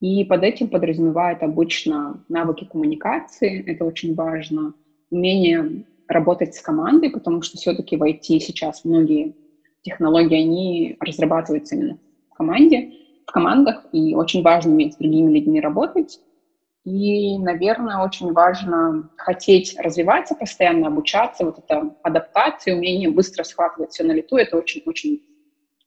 и 0.01 0.23
под 0.25 0.43
этим 0.43 0.69
подразумевает 0.69 1.41
обычно 1.41 2.23
навыки 2.29 2.65
коммуникации, 2.65 3.63
это 3.65 3.85
очень 3.85 4.13
важно, 4.13 4.73
умение 5.09 5.85
работать 6.07 6.55
с 6.55 6.61
командой, 6.61 7.09
потому 7.09 7.41
что 7.41 7.57
все-таки 7.57 7.95
в 7.95 8.03
IT 8.03 8.39
сейчас 8.39 8.83
многие 8.83 9.35
технологии, 9.81 10.41
они 10.41 10.97
разрабатываются 10.99 11.75
именно 11.75 11.97
в 12.31 12.33
команде, 12.35 12.91
в 13.25 13.31
командах, 13.31 13.85
и 13.91 14.15
очень 14.15 14.41
важно 14.41 14.73
уметь 14.73 14.93
с 14.93 14.97
другими 14.97 15.31
людьми 15.31 15.61
работать. 15.61 16.19
И, 16.83 17.39
наверное, 17.39 18.03
очень 18.03 18.31
важно 18.31 19.09
хотеть 19.15 19.75
развиваться 19.79 20.35
постоянно, 20.35 20.87
обучаться, 20.87 21.45
вот 21.45 21.57
эта 21.57 21.95
адаптация, 22.03 22.75
умение 22.75 23.09
быстро 23.09 23.43
схватывать 23.43 23.91
все 23.91 24.03
на 24.03 24.11
лету, 24.11 24.37
это 24.37 24.57
очень-очень 24.57 25.21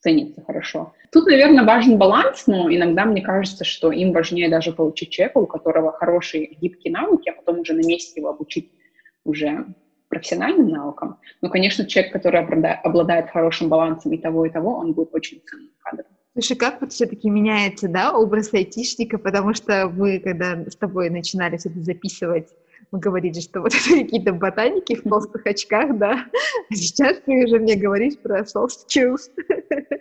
ценится 0.01 0.43
хорошо. 0.43 0.93
Тут, 1.11 1.27
наверное, 1.27 1.65
важен 1.65 1.99
баланс, 1.99 2.47
но 2.47 2.73
иногда 2.73 3.05
мне 3.05 3.23
кажется, 3.23 3.65
что 3.65 3.91
им 3.91 4.13
важнее 4.13 4.49
даже 4.49 4.73
получить 4.73 5.11
человека, 5.11 5.39
у 5.39 5.47
которого 5.47 5.93
хорошие 5.93 6.55
гибкие 6.61 6.93
навыки, 6.93 7.29
а 7.31 7.33
потом 7.33 7.61
уже 7.61 7.73
на 7.73 7.87
месте 7.87 8.21
его 8.21 8.31
обучить 8.31 8.73
уже 9.25 9.67
профессиональным 10.09 10.69
навыкам. 10.69 11.19
Но, 11.43 11.51
конечно, 11.51 11.87
человек, 11.87 12.13
который 12.13 12.41
обладает 12.41 13.31
хорошим 13.31 13.69
балансом 13.69 14.13
и 14.13 14.19
того, 14.19 14.47
и 14.47 14.51
того, 14.51 14.77
он 14.77 14.95
будет 14.95 15.15
очень 15.15 15.43
ценным 15.45 15.71
кадром. 15.81 16.07
Слушай, 16.33 16.57
как 16.57 16.81
вот 16.81 16.93
все-таки 16.93 17.29
меняется, 17.29 17.89
да, 17.89 18.13
образ 18.13 18.55
айтишника, 18.55 19.19
потому 19.19 19.55
что 19.55 19.89
мы, 19.89 20.21
когда 20.21 20.65
с 20.65 20.77
тобой 20.77 21.11
начинали 21.11 21.57
все 21.57 21.69
это 21.69 21.81
записывать, 21.81 22.49
мы 22.91 22.99
говорили, 22.99 23.41
что 23.41 23.61
вот 23.61 23.73
это 23.75 24.05
какие-то 24.05 24.33
ботаники 24.33 24.97
в 24.97 25.03
толстых 25.03 25.47
очках, 25.47 25.97
да, 25.99 26.27
а 26.71 26.75
сейчас 26.75 27.19
ты 27.25 27.45
уже 27.45 27.59
мне 27.59 27.77
говоришь 27.77 28.19
про 28.19 28.41
soft 28.41 28.87
skills 28.89 29.31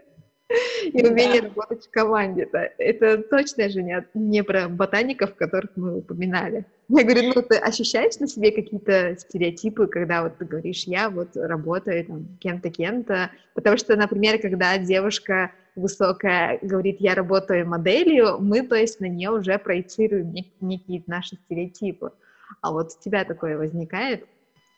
и 0.93 1.05
умение 1.05 1.41
работать 1.41 1.85
в 1.85 1.91
команде. 1.91 2.43
Это, 2.43 2.71
это 2.77 3.17
точно 3.23 3.69
же 3.69 3.83
не, 3.83 4.05
не 4.13 4.43
про 4.43 4.67
ботаников, 4.69 5.35
которых 5.35 5.71
мы 5.75 5.97
упоминали. 5.97 6.65
Я 6.89 7.03
говорю, 7.03 7.33
ну 7.35 7.41
ты 7.41 7.57
ощущаешь 7.57 8.17
на 8.19 8.27
себе 8.27 8.51
какие-то 8.51 9.17
стереотипы, 9.17 9.87
когда 9.87 10.23
вот 10.23 10.37
ты 10.37 10.45
говоришь, 10.45 10.83
я 10.85 11.09
вот 11.09 11.35
работаю 11.35 12.05
там 12.05 12.37
кем-то, 12.39 12.69
кем-то, 12.69 13.31
потому 13.53 13.77
что, 13.77 13.95
например, 13.95 14.39
когда 14.39 14.77
девушка 14.77 15.51
высокая 15.75 16.59
говорит, 16.61 16.97
я 16.99 17.13
работаю 17.13 17.67
моделью, 17.67 18.39
мы, 18.39 18.63
то 18.63 18.75
есть, 18.75 18.99
на 18.99 19.05
нее 19.05 19.29
уже 19.31 19.57
проецируем 19.59 20.33
нек- 20.33 20.53
некие 20.59 21.03
наши 21.07 21.35
стереотипы. 21.35 22.11
А 22.61 22.71
вот 22.71 22.91
у 22.97 23.03
тебя 23.03 23.25
такое 23.25 23.57
возникает? 23.57 24.25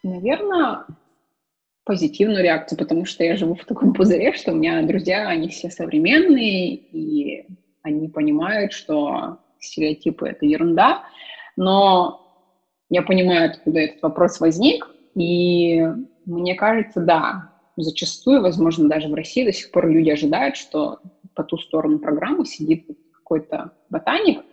Наверное, 0.04 0.86
позитивную 1.90 2.44
реакцию, 2.44 2.78
потому 2.78 3.06
что 3.06 3.24
я 3.24 3.36
живу 3.36 3.56
в 3.56 3.66
таком 3.66 3.94
пузыре, 3.94 4.34
что 4.34 4.52
у 4.52 4.56
меня 4.56 4.82
друзья, 4.84 5.28
они 5.28 5.50
все 5.50 5.70
современные, 5.70 6.76
и 6.76 7.48
они 7.82 8.08
понимают, 8.10 8.74
что 8.74 9.40
стереотипы— 9.60 10.28
это 10.30 10.46
ерунда, 10.46 11.04
но 11.58 12.22
я 12.90 13.02
понимаю, 13.02 13.50
откуда 13.50 13.80
этот 13.80 14.02
вопрос 14.02 14.40
возник, 14.40 14.88
и 15.16 15.84
мне 16.26 16.56
кажется, 16.56 17.02
да, 17.02 17.52
зачастую, 17.76 18.42
возможно, 18.42 18.88
даже 18.88 19.08
в 19.08 19.14
России 19.14 19.44
до 19.44 19.52
сих 19.52 19.72
пор 19.72 19.90
люди 19.90 20.10
ожидают, 20.10 20.58
что 20.58 21.00
по 21.34 21.44
ту 21.44 21.58
сторону 21.58 22.00
программы 22.00 22.46
сидит 22.46 22.86
какой-то 23.14 23.72
ботаник, 23.90 24.44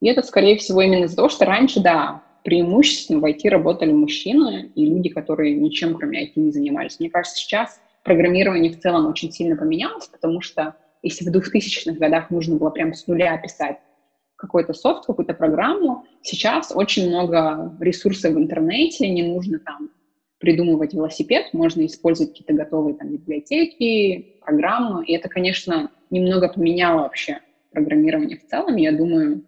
и 0.00 0.08
это, 0.08 0.22
скорее 0.22 0.56
всего, 0.56 0.80
именно 0.80 1.04
из-за 1.04 1.16
того, 1.16 1.28
что 1.28 1.44
раньше, 1.44 1.80
да, 1.80 2.22
преимущественно 2.44 3.20
в 3.20 3.24
IT 3.24 3.48
работали 3.48 3.92
мужчины 3.92 4.70
и 4.74 4.86
люди, 4.86 5.08
которые 5.08 5.54
ничем 5.54 5.94
кроме 5.94 6.24
IT 6.24 6.32
не 6.36 6.52
занимались. 6.52 6.98
Мне 7.00 7.10
кажется, 7.10 7.36
сейчас 7.38 7.80
программирование 8.04 8.72
в 8.72 8.80
целом 8.80 9.06
очень 9.06 9.30
сильно 9.30 9.56
поменялось, 9.56 10.06
потому 10.06 10.40
что 10.40 10.74
если 11.02 11.28
в 11.28 11.34
2000-х 11.34 11.98
годах 11.98 12.30
нужно 12.30 12.56
было 12.56 12.70
прям 12.70 12.94
с 12.94 13.06
нуля 13.06 13.36
писать 13.38 13.78
какой-то 14.36 14.72
софт, 14.72 15.06
какую-то 15.06 15.34
программу, 15.34 16.06
сейчас 16.22 16.72
очень 16.74 17.08
много 17.08 17.76
ресурсов 17.80 18.34
в 18.34 18.38
интернете, 18.38 19.08
не 19.08 19.22
нужно 19.22 19.58
там 19.58 19.90
придумывать 20.38 20.94
велосипед, 20.94 21.52
можно 21.52 21.84
использовать 21.84 22.32
какие-то 22.32 22.54
готовые 22.54 22.94
там 22.94 23.08
библиотеки, 23.08 24.36
программы, 24.40 25.04
и 25.04 25.12
это, 25.12 25.28
конечно, 25.28 25.90
немного 26.10 26.48
поменяло 26.48 27.02
вообще 27.02 27.40
программирование 27.72 28.38
в 28.38 28.46
целом. 28.46 28.76
Я 28.76 28.92
думаю, 28.92 29.42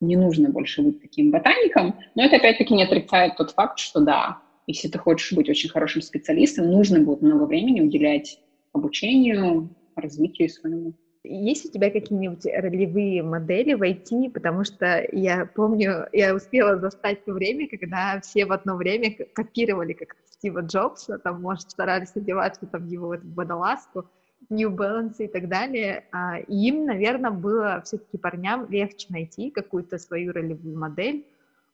не 0.00 0.16
нужно 0.16 0.50
больше 0.50 0.82
быть 0.82 1.00
таким 1.00 1.30
ботаником. 1.30 1.94
Но 2.14 2.24
это 2.24 2.36
опять-таки 2.36 2.74
не 2.74 2.84
отрицает 2.84 3.36
тот 3.36 3.50
факт, 3.50 3.78
что 3.78 4.00
да, 4.00 4.38
если 4.66 4.88
ты 4.88 4.98
хочешь 4.98 5.32
быть 5.32 5.48
очень 5.48 5.70
хорошим 5.70 6.02
специалистом, 6.02 6.70
нужно 6.70 7.00
будет 7.00 7.22
много 7.22 7.44
времени 7.44 7.80
уделять 7.80 8.38
обучению, 8.72 9.70
развитию 9.96 10.48
своему. 10.48 10.94
Есть 11.24 11.66
у 11.66 11.72
тебя 11.72 11.90
какие-нибудь 11.90 12.46
ролевые 12.46 13.22
модели 13.22 13.74
в 13.74 13.82
IT? 13.82 14.30
Потому 14.30 14.64
что 14.64 15.06
я 15.12 15.46
помню, 15.46 16.06
я 16.12 16.34
успела 16.34 16.78
застать 16.78 17.24
то 17.24 17.32
время, 17.32 17.68
когда 17.68 18.20
все 18.22 18.46
в 18.46 18.52
одно 18.52 18.76
время 18.76 19.14
копировали 19.34 19.94
как 19.94 20.16
Стива 20.30 20.60
Джобса, 20.60 21.18
там, 21.18 21.42
может, 21.42 21.70
старались 21.70 22.14
одеваться 22.14 22.66
там 22.66 22.86
его 22.86 23.08
вот, 23.08 23.20
водолазку, 23.24 24.08
New 24.50 24.70
Balance 24.70 25.16
и 25.18 25.28
так 25.28 25.48
далее. 25.48 26.04
А, 26.12 26.38
им, 26.38 26.86
наверное, 26.86 27.30
было 27.30 27.82
все-таки 27.84 28.18
парням 28.18 28.68
легче 28.70 29.06
найти 29.10 29.50
какую-то 29.50 29.98
свою 29.98 30.32
ролевую 30.32 30.78
модель. 30.78 31.26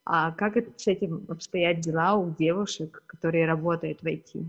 А 0.05 0.31
как 0.31 0.57
это, 0.57 0.71
с 0.75 0.87
этим 0.87 1.25
обстоят 1.27 1.79
дела 1.79 2.15
у 2.15 2.33
девушек, 2.37 3.03
которые 3.07 3.45
работают 3.47 4.01
в 4.01 4.05
IT? 4.05 4.43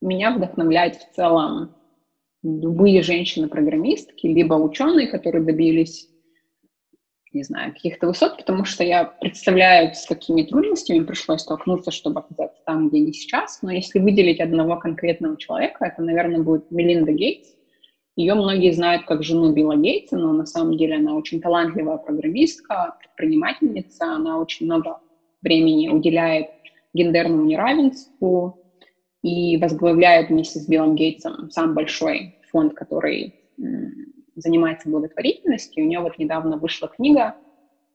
Меня 0.00 0.34
вдохновляет 0.34 0.96
в 0.96 1.14
целом 1.14 1.74
любые 2.42 3.02
женщины-программистки, 3.02 4.26
либо 4.26 4.54
ученые, 4.54 5.08
которые 5.08 5.44
добились 5.44 6.08
не 7.32 7.42
знаю, 7.42 7.72
каких-то 7.72 8.06
высот, 8.06 8.38
потому 8.38 8.64
что 8.64 8.84
я 8.84 9.04
представляю, 9.04 9.94
с 9.94 10.06
какими 10.06 10.42
трудностями 10.42 11.04
пришлось 11.04 11.42
столкнуться, 11.42 11.90
чтобы 11.90 12.20
оказаться 12.20 12.60
там, 12.64 12.88
где 12.88 13.00
не 13.00 13.12
сейчас. 13.12 13.60
Но 13.62 13.70
если 13.70 13.98
выделить 13.98 14.40
одного 14.40 14.76
конкретного 14.76 15.36
человека, 15.36 15.84
это, 15.84 16.02
наверное, 16.02 16.40
будет 16.40 16.70
Мелинда 16.70 17.12
Гейтс. 17.12 17.48
Ее 18.16 18.34
многие 18.34 18.72
знают 18.72 19.04
как 19.04 19.22
жену 19.22 19.52
Билла 19.52 19.76
Гейтса, 19.76 20.16
но 20.16 20.32
на 20.32 20.46
самом 20.46 20.76
деле 20.76 20.96
она 20.96 21.14
очень 21.14 21.40
талантливая 21.40 21.98
программистка, 21.98 22.96
предпринимательница. 22.98 24.06
Она 24.06 24.40
очень 24.40 24.66
много 24.66 24.98
времени 25.40 25.88
уделяет 25.88 26.48
гендерному 26.94 27.44
неравенству 27.44 28.64
и 29.22 29.56
возглавляет 29.58 30.30
вместе 30.30 30.58
с 30.58 30.66
Биллом 30.66 30.96
Гейтсом 30.96 31.50
сам 31.50 31.74
большой 31.74 32.38
фонд, 32.50 32.74
который 32.74 33.34
занимается 34.40 34.88
благотворительностью. 34.88 35.84
У 35.84 35.86
нее 35.86 36.00
вот 36.00 36.18
недавно 36.18 36.56
вышла 36.56 36.88
книга, 36.88 37.36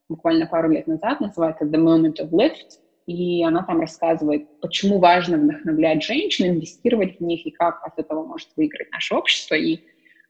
буквально 0.08 0.46
пару 0.46 0.70
лет 0.70 0.86
назад, 0.86 1.20
называется 1.20 1.64
«The 1.64 1.76
Moment 1.76 2.16
of 2.20 2.30
Lift», 2.30 2.78
и 3.06 3.42
она 3.44 3.62
там 3.62 3.80
рассказывает, 3.80 4.60
почему 4.60 4.98
важно 4.98 5.36
вдохновлять 5.36 6.02
женщин, 6.02 6.48
инвестировать 6.48 7.18
в 7.18 7.22
них, 7.22 7.46
и 7.46 7.50
как 7.50 7.80
от 7.86 7.98
этого 7.98 8.24
может 8.24 8.48
выиграть 8.56 8.90
наше 8.92 9.14
общество. 9.14 9.54
И 9.54 9.80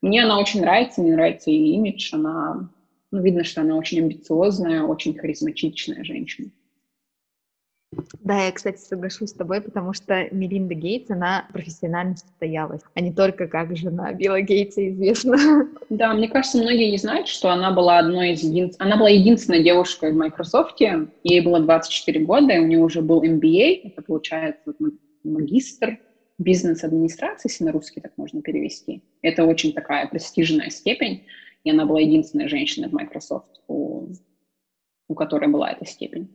мне 0.03 0.25
она 0.25 0.39
очень 0.39 0.61
нравится, 0.61 1.01
мне 1.01 1.13
нравится 1.13 1.51
ее 1.51 1.75
имидж, 1.77 2.11
она, 2.13 2.69
ну, 3.13 3.23
видно, 3.23 3.45
что 3.45 3.61
она 3.61 3.77
очень 3.77 4.01
амбициозная, 4.01 4.83
очень 4.83 5.17
харизматичная 5.17 6.03
женщина. 6.03 6.51
Да, 8.21 8.47
я, 8.47 8.53
кстати, 8.53 8.79
соглашусь 8.79 9.31
с 9.31 9.35
тобой, 9.35 9.61
потому 9.61 9.93
что 9.93 10.29
Мелинда 10.31 10.75
Гейтс, 10.75 11.11
она 11.11 11.47
профессионально 11.53 12.17
состоялась, 12.17 12.81
а 12.95 13.01
не 13.01 13.13
только 13.13 13.47
как 13.49 13.77
жена 13.77 14.13
Билла 14.13 14.41
Гейтса 14.41 14.89
известна. 14.89 15.69
Да, 15.91 16.15
мне 16.15 16.29
кажется, 16.29 16.59
многие 16.59 16.91
не 16.91 16.97
знают, 16.97 17.29
что 17.29 17.51
она 17.51 17.71
была 17.71 17.99
одной 17.99 18.33
из 18.33 18.43
един... 18.43 18.73
Она 18.79 18.97
была 18.97 19.11
единственной 19.11 19.63
девушкой 19.63 20.13
в 20.13 20.17
Microsoft, 20.17 20.81
ей 20.81 21.41
было 21.41 21.61
24 21.61 22.25
года, 22.25 22.53
и 22.55 22.59
у 22.59 22.67
нее 22.67 22.81
уже 22.81 23.03
был 23.03 23.23
MBA, 23.23 23.83
это 23.85 24.03
получается 24.03 24.73
магистр 25.23 25.99
бизнес-администрации, 26.39 27.49
если 27.49 27.65
на 27.65 27.73
русский 27.73 28.01
так 28.01 28.13
можно 28.17 28.43
перевести. 28.43 29.03
Это 29.23 29.45
очень 29.45 29.73
такая 29.73 30.07
престижная 30.09 30.71
степень, 30.71 31.25
и 31.65 31.71
она 31.71 31.87
была 31.87 32.01
единственной 32.01 32.49
женщиной 32.49 32.89
в 32.89 32.93
Microsoft, 32.93 33.61
у, 33.69 34.09
у 35.09 35.15
которой 35.15 35.49
была 35.49 35.71
эта 35.71 35.87
степень. 35.87 36.29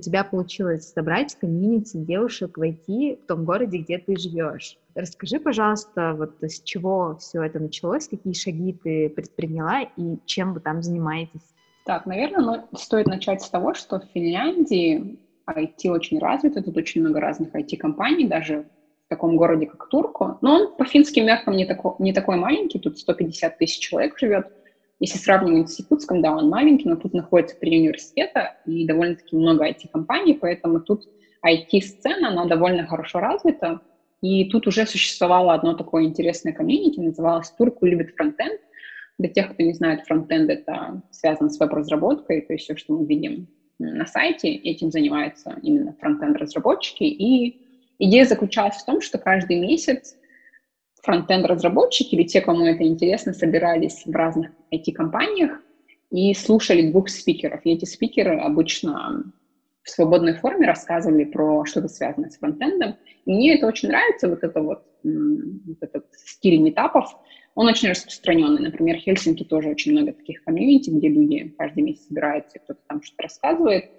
Тебя 0.00 0.24
получилось 0.24 0.92
собрать 0.92 1.36
комьюнити 1.36 1.96
девушек 1.96 2.58
войти 2.58 3.18
в 3.22 3.26
том 3.26 3.44
городе, 3.44 3.78
где 3.78 3.98
ты 3.98 4.16
живешь. 4.16 4.76
Расскажи, 4.94 5.38
пожалуйста, 5.38 6.14
вот 6.16 6.42
с 6.42 6.60
чего 6.62 7.16
все 7.20 7.42
это 7.42 7.60
началось, 7.60 8.08
какие 8.08 8.32
шаги 8.32 8.72
ты 8.72 9.08
предприняла 9.08 9.82
и 9.96 10.18
чем 10.26 10.54
вы 10.54 10.60
там 10.60 10.82
занимаетесь? 10.82 11.54
Так, 11.86 12.06
наверное, 12.06 12.66
стоит 12.76 13.06
начать 13.06 13.42
с 13.42 13.48
того, 13.48 13.74
что 13.74 14.00
в 14.00 14.04
Финляндии 14.12 15.18
IT 15.48 15.88
очень 15.88 16.18
развито, 16.18 16.62
тут 16.62 16.76
очень 16.76 17.00
много 17.00 17.20
разных 17.20 17.54
IT-компаний, 17.54 18.26
даже 18.26 18.66
в 19.06 19.08
таком 19.08 19.36
городе, 19.36 19.66
как 19.66 19.88
Турку. 19.88 20.38
Но 20.40 20.54
он 20.54 20.76
по 20.76 20.84
финским 20.84 21.26
меркам 21.26 21.56
не, 21.56 21.66
тако, 21.66 21.96
не 21.98 22.12
такой 22.12 22.36
маленький, 22.36 22.78
тут 22.78 22.98
150 22.98 23.58
тысяч 23.58 23.78
человек 23.78 24.18
живет. 24.18 24.46
Если 25.00 25.18
сравнивать 25.18 25.70
с 25.70 25.78
Якутском, 25.78 26.20
да, 26.20 26.36
он 26.36 26.50
маленький, 26.50 26.88
но 26.88 26.96
тут 26.96 27.14
находится 27.14 27.56
при 27.56 27.78
университета 27.78 28.56
и 28.66 28.86
довольно-таки 28.86 29.34
много 29.34 29.66
IT-компаний, 29.66 30.34
поэтому 30.34 30.80
тут 30.80 31.08
IT-сцена, 31.44 32.28
она 32.28 32.44
довольно 32.44 32.86
хорошо 32.86 33.18
развита. 33.18 33.80
И 34.20 34.50
тут 34.50 34.66
уже 34.66 34.86
существовало 34.86 35.54
одно 35.54 35.72
такое 35.72 36.04
интересное 36.04 36.52
комьюнити, 36.52 37.00
называлось 37.00 37.50
«Турку 37.52 37.86
любит 37.86 38.14
фронтенд». 38.14 38.60
Для 39.18 39.30
тех, 39.30 39.52
кто 39.52 39.62
не 39.62 39.72
знает, 39.72 40.02
фронтенд— 40.06 40.50
это 40.50 41.02
связано 41.10 41.48
с 41.48 41.58
веб-разработкой, 41.58 42.42
то 42.42 42.52
есть 42.52 42.64
все, 42.64 42.76
что 42.76 42.92
мы 42.92 43.06
видим 43.06 43.48
на 43.78 44.04
сайте, 44.04 44.50
этим 44.50 44.90
занимаются 44.90 45.56
именно 45.62 45.94
фронтенд-разработчики. 45.98 47.04
И 47.04 47.62
идея 47.98 48.26
заключалась 48.26 48.76
в 48.76 48.84
том, 48.84 49.00
что 49.00 49.16
каждый 49.16 49.58
месяц 49.58 50.16
фронтенд-разработчики 51.02 52.14
или 52.14 52.24
те, 52.24 52.40
кому 52.40 52.66
это 52.66 52.84
интересно, 52.84 53.32
собирались 53.32 54.02
в 54.04 54.10
разных 54.10 54.50
IT-компаниях 54.72 55.60
и 56.10 56.34
слушали 56.34 56.90
двух 56.90 57.08
спикеров. 57.08 57.60
И 57.64 57.70
эти 57.70 57.84
спикеры 57.84 58.38
обычно 58.38 59.32
в 59.82 59.90
свободной 59.90 60.34
форме 60.34 60.66
рассказывали 60.66 61.24
про 61.24 61.64
что-то 61.64 61.88
связанное 61.88 62.30
с 62.30 62.38
фронтендом. 62.38 62.96
И 63.24 63.32
мне 63.32 63.56
это 63.56 63.66
очень 63.66 63.88
нравится, 63.88 64.28
вот, 64.28 64.42
это 64.42 64.60
вот, 64.60 64.82
вот 65.02 65.78
этот 65.80 66.06
стиль 66.12 66.60
метапов. 66.60 67.06
Он 67.54 67.66
очень 67.66 67.88
распространенный. 67.88 68.62
Например, 68.62 68.98
в 68.98 69.00
Хельсинки 69.00 69.44
тоже 69.44 69.70
очень 69.70 69.92
много 69.92 70.12
таких 70.12 70.44
комьюнити, 70.44 70.90
где 70.90 71.08
люди 71.08 71.54
каждый 71.58 71.82
месяц 71.82 72.06
собираются, 72.06 72.58
кто-то 72.58 72.80
там 72.86 73.02
что-то 73.02 73.24
рассказывает. 73.24 73.90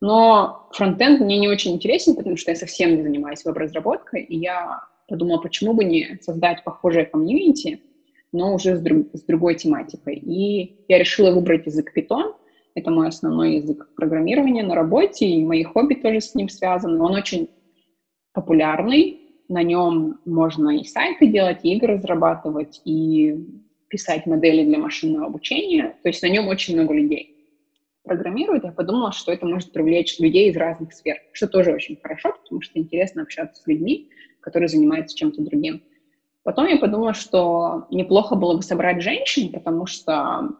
Но 0.00 0.68
фронтенд 0.72 1.20
мне 1.20 1.38
не 1.38 1.48
очень 1.48 1.74
интересен, 1.74 2.16
потому 2.16 2.36
что 2.36 2.50
я 2.50 2.56
совсем 2.56 2.96
не 2.96 3.02
занимаюсь 3.02 3.44
веб-разработкой, 3.44 4.22
и 4.22 4.36
я 4.36 4.80
подумала, 5.10 5.40
почему 5.40 5.74
бы 5.74 5.84
не 5.84 6.18
создать 6.22 6.64
похожее 6.64 7.04
комьюнити, 7.04 7.82
но 8.32 8.54
уже 8.54 8.76
с, 8.76 8.80
друг, 8.80 9.08
с 9.12 9.22
другой 9.22 9.56
тематикой. 9.56 10.16
И 10.16 10.84
я 10.88 10.98
решила 10.98 11.32
выбрать 11.32 11.66
язык 11.66 11.92
Python. 11.94 12.34
Это 12.74 12.90
мой 12.90 13.08
основной 13.08 13.56
язык 13.56 13.88
программирования 13.96 14.62
на 14.62 14.74
работе, 14.74 15.26
и 15.26 15.44
мои 15.44 15.64
хобби 15.64 15.94
тоже 15.94 16.20
с 16.20 16.34
ним 16.34 16.48
связаны. 16.48 17.02
Он 17.02 17.14
очень 17.14 17.50
популярный, 18.32 19.20
на 19.48 19.64
нем 19.64 20.20
можно 20.24 20.78
и 20.78 20.84
сайты 20.84 21.26
делать, 21.26 21.64
и 21.64 21.74
игры 21.74 21.94
разрабатывать, 21.94 22.80
и 22.84 23.34
писать 23.88 24.26
модели 24.26 24.64
для 24.64 24.78
машинного 24.78 25.26
обучения. 25.26 25.96
То 26.04 26.08
есть 26.08 26.22
на 26.22 26.28
нем 26.28 26.46
очень 26.46 26.74
много 26.74 26.94
людей 26.94 27.36
программируют. 28.04 28.62
Я 28.62 28.70
подумала, 28.70 29.10
что 29.10 29.32
это 29.32 29.44
может 29.46 29.72
привлечь 29.72 30.20
людей 30.20 30.50
из 30.50 30.56
разных 30.56 30.92
сфер, 30.92 31.16
что 31.32 31.48
тоже 31.48 31.72
очень 31.72 31.96
хорошо, 32.00 32.32
потому 32.40 32.62
что 32.62 32.78
интересно 32.78 33.22
общаться 33.22 33.60
с 33.60 33.66
людьми, 33.66 34.08
которые 34.40 34.68
занимаются 34.68 35.16
чем-то 35.16 35.42
другим. 35.42 35.82
Потом 36.42 36.66
я 36.66 36.78
подумала, 36.78 37.14
что 37.14 37.86
неплохо 37.90 38.34
было 38.34 38.56
бы 38.56 38.62
собрать 38.62 39.02
женщин, 39.02 39.52
потому 39.52 39.86
что 39.86 40.50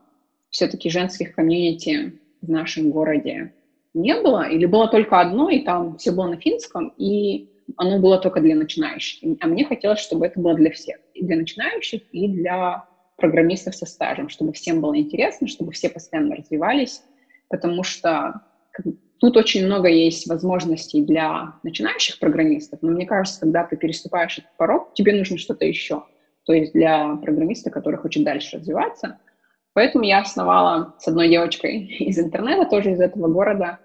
все-таки 0.51 0.91
женских 0.91 1.35
комьюнити 1.35 2.21
в 2.43 2.51
нашем 2.51 2.91
городе 2.91 3.55
не 3.95 4.21
было, 4.21 4.49
или 4.49 4.67
было 4.67 4.89
только 4.89 5.21
одно, 5.21 5.49
и 5.49 5.61
там 5.61 5.97
все 5.97 6.13
было 6.13 6.27
на 6.27 6.37
финском, 6.37 6.93
и 6.97 7.49
оно 7.77 7.99
было 7.99 8.19
только 8.19 8.41
для 8.41 8.55
начинающих. 8.55 9.37
А 9.41 9.47
мне 9.47 9.65
хотелось, 9.65 10.01
чтобы 10.01 10.27
это 10.27 10.39
было 10.41 10.55
для 10.55 10.71
всех, 10.71 10.99
и 11.15 11.25
для 11.25 11.37
начинающих, 11.37 12.03
и 12.13 12.29
для 12.29 12.85
программистов 13.17 13.75
со 13.75 13.87
стажем, 13.87 14.29
чтобы 14.29 14.53
всем 14.53 14.81
было 14.81 14.97
интересно, 14.97 15.47
чтобы 15.47 15.73
все 15.73 15.89
постоянно 15.89 16.37
развивались, 16.37 17.03
потому 17.49 17.83
что 17.83 18.43
Тут 19.21 19.37
очень 19.37 19.67
много 19.67 19.89
есть 19.89 20.27
возможностей 20.27 21.03
для 21.03 21.55
начинающих 21.63 22.19
программистов, 22.19 22.81
но 22.81 22.91
мне 22.91 23.05
кажется, 23.05 23.41
когда 23.41 23.65
ты 23.65 23.77
переступаешь 23.77 24.39
этот 24.39 24.57
порог, 24.57 24.95
тебе 24.95 25.13
нужно 25.13 25.37
что-то 25.37 25.67
еще. 25.67 26.05
То 26.47 26.55
есть 26.55 26.73
для 26.73 27.17
программиста, 27.17 27.71
который 27.71 27.97
хочет 27.97 28.25
дальше 28.25 28.57
развиваться. 28.57 29.19
Поэтому 29.75 30.05
я 30.05 30.21
основала 30.21 30.95
с 30.99 31.07
одной 31.07 31.29
девочкой 31.29 31.85
из 31.99 32.19
интернета, 32.19 32.69
тоже 32.69 32.93
из 32.93 33.01
этого 33.01 33.29
города, 33.29 33.79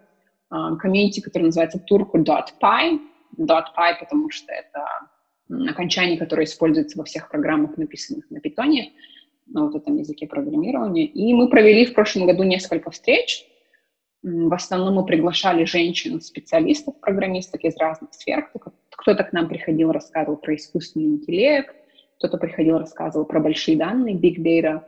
а, 0.50 0.78
комьюнити, 0.78 1.20
который 1.20 1.44
называется 1.44 1.84
turku.py. 1.92 3.00
.py, 3.38 3.94
потому 4.00 4.30
что 4.32 4.54
это 4.54 5.70
окончание, 5.70 6.18
которое 6.18 6.46
используется 6.46 6.98
во 6.98 7.04
всех 7.04 7.30
программах, 7.30 7.78
написанных 7.78 8.32
на 8.32 8.40
питоне, 8.40 8.94
на 9.48 9.66
вот 9.66 9.76
этом 9.76 9.98
языке 9.98 10.28
программирования. 10.28 11.06
И 11.06 11.34
мы 11.34 11.50
провели 11.50 11.86
в 11.86 11.94
прошлом 11.94 12.26
году 12.26 12.44
несколько 12.44 12.90
встреч, 12.90 13.46
в 14.26 14.54
основном 14.56 14.96
мы 14.96 15.06
приглашали 15.06 15.66
женщин-специалистов, 15.66 17.00
программисток 17.00 17.64
из 17.64 17.78
разных 17.78 18.12
сфер. 18.12 18.50
Кто-то 18.90 19.24
к 19.24 19.34
нам 19.34 19.48
приходил, 19.48 19.92
рассказывал 19.92 20.38
про 20.38 20.56
искусственный 20.56 21.06
интеллект, 21.06 21.76
кто-то 22.18 22.38
приходил, 22.40 22.80
рассказывал 22.80 23.28
про 23.28 23.40
большие 23.40 23.78
данные, 23.78 24.16
big 24.16 24.38
data. 24.38 24.82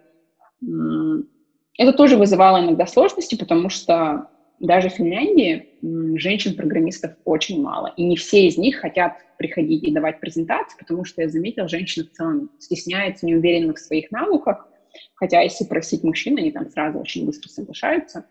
Это 1.78 1.93
тоже 1.93 2.17
вызывало 2.17 2.63
иногда 2.63 2.88
сложности, 2.88 3.36
потому 3.38 3.69
что 3.69 4.28
даже 4.60 4.89
в 4.89 4.93
Финляндии 4.93 5.69
женщин-программистов 6.17 7.12
очень 7.23 7.62
мало. 7.62 7.93
И 7.95 8.04
не 8.06 8.15
все 8.15 8.47
из 8.47 8.58
них 8.58 8.78
хотят 8.78 9.17
приходить 9.38 9.84
и 9.84 9.93
давать 9.93 10.19
презентации, 10.19 10.80
потому 10.80 11.06
что 11.06 11.21
я 11.21 11.30
заметила, 11.30 11.67
женщины 11.67 12.08
в 12.08 12.12
целом 12.12 12.50
стесняются, 12.58 13.28
не 13.28 13.36
уверены 13.36 13.76
в 13.76 13.80
своих 13.80 14.10
навыках. 14.10 14.67
Хотя 15.13 15.41
если 15.41 15.63
просить 15.65 16.04
мужчин, 16.04 16.39
они 16.39 16.50
там 16.50 16.67
сразу 16.71 16.97
очень 16.97 17.23
быстро 17.28 17.50
соглашаются. 17.50 18.26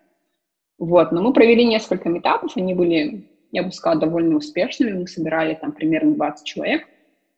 Вот, 0.77 1.11
но 1.11 1.21
мы 1.21 1.33
провели 1.33 1.65
несколько 1.65 2.09
метапов, 2.09 2.55
они 2.55 2.73
были, 2.73 3.27
я 3.51 3.63
бы 3.63 3.71
сказала, 3.71 3.99
довольно 3.99 4.37
успешными. 4.37 4.93
Мы 4.93 5.07
собирали 5.07 5.55
там 5.55 5.71
примерно 5.71 6.13
20 6.13 6.45
человек. 6.45 6.87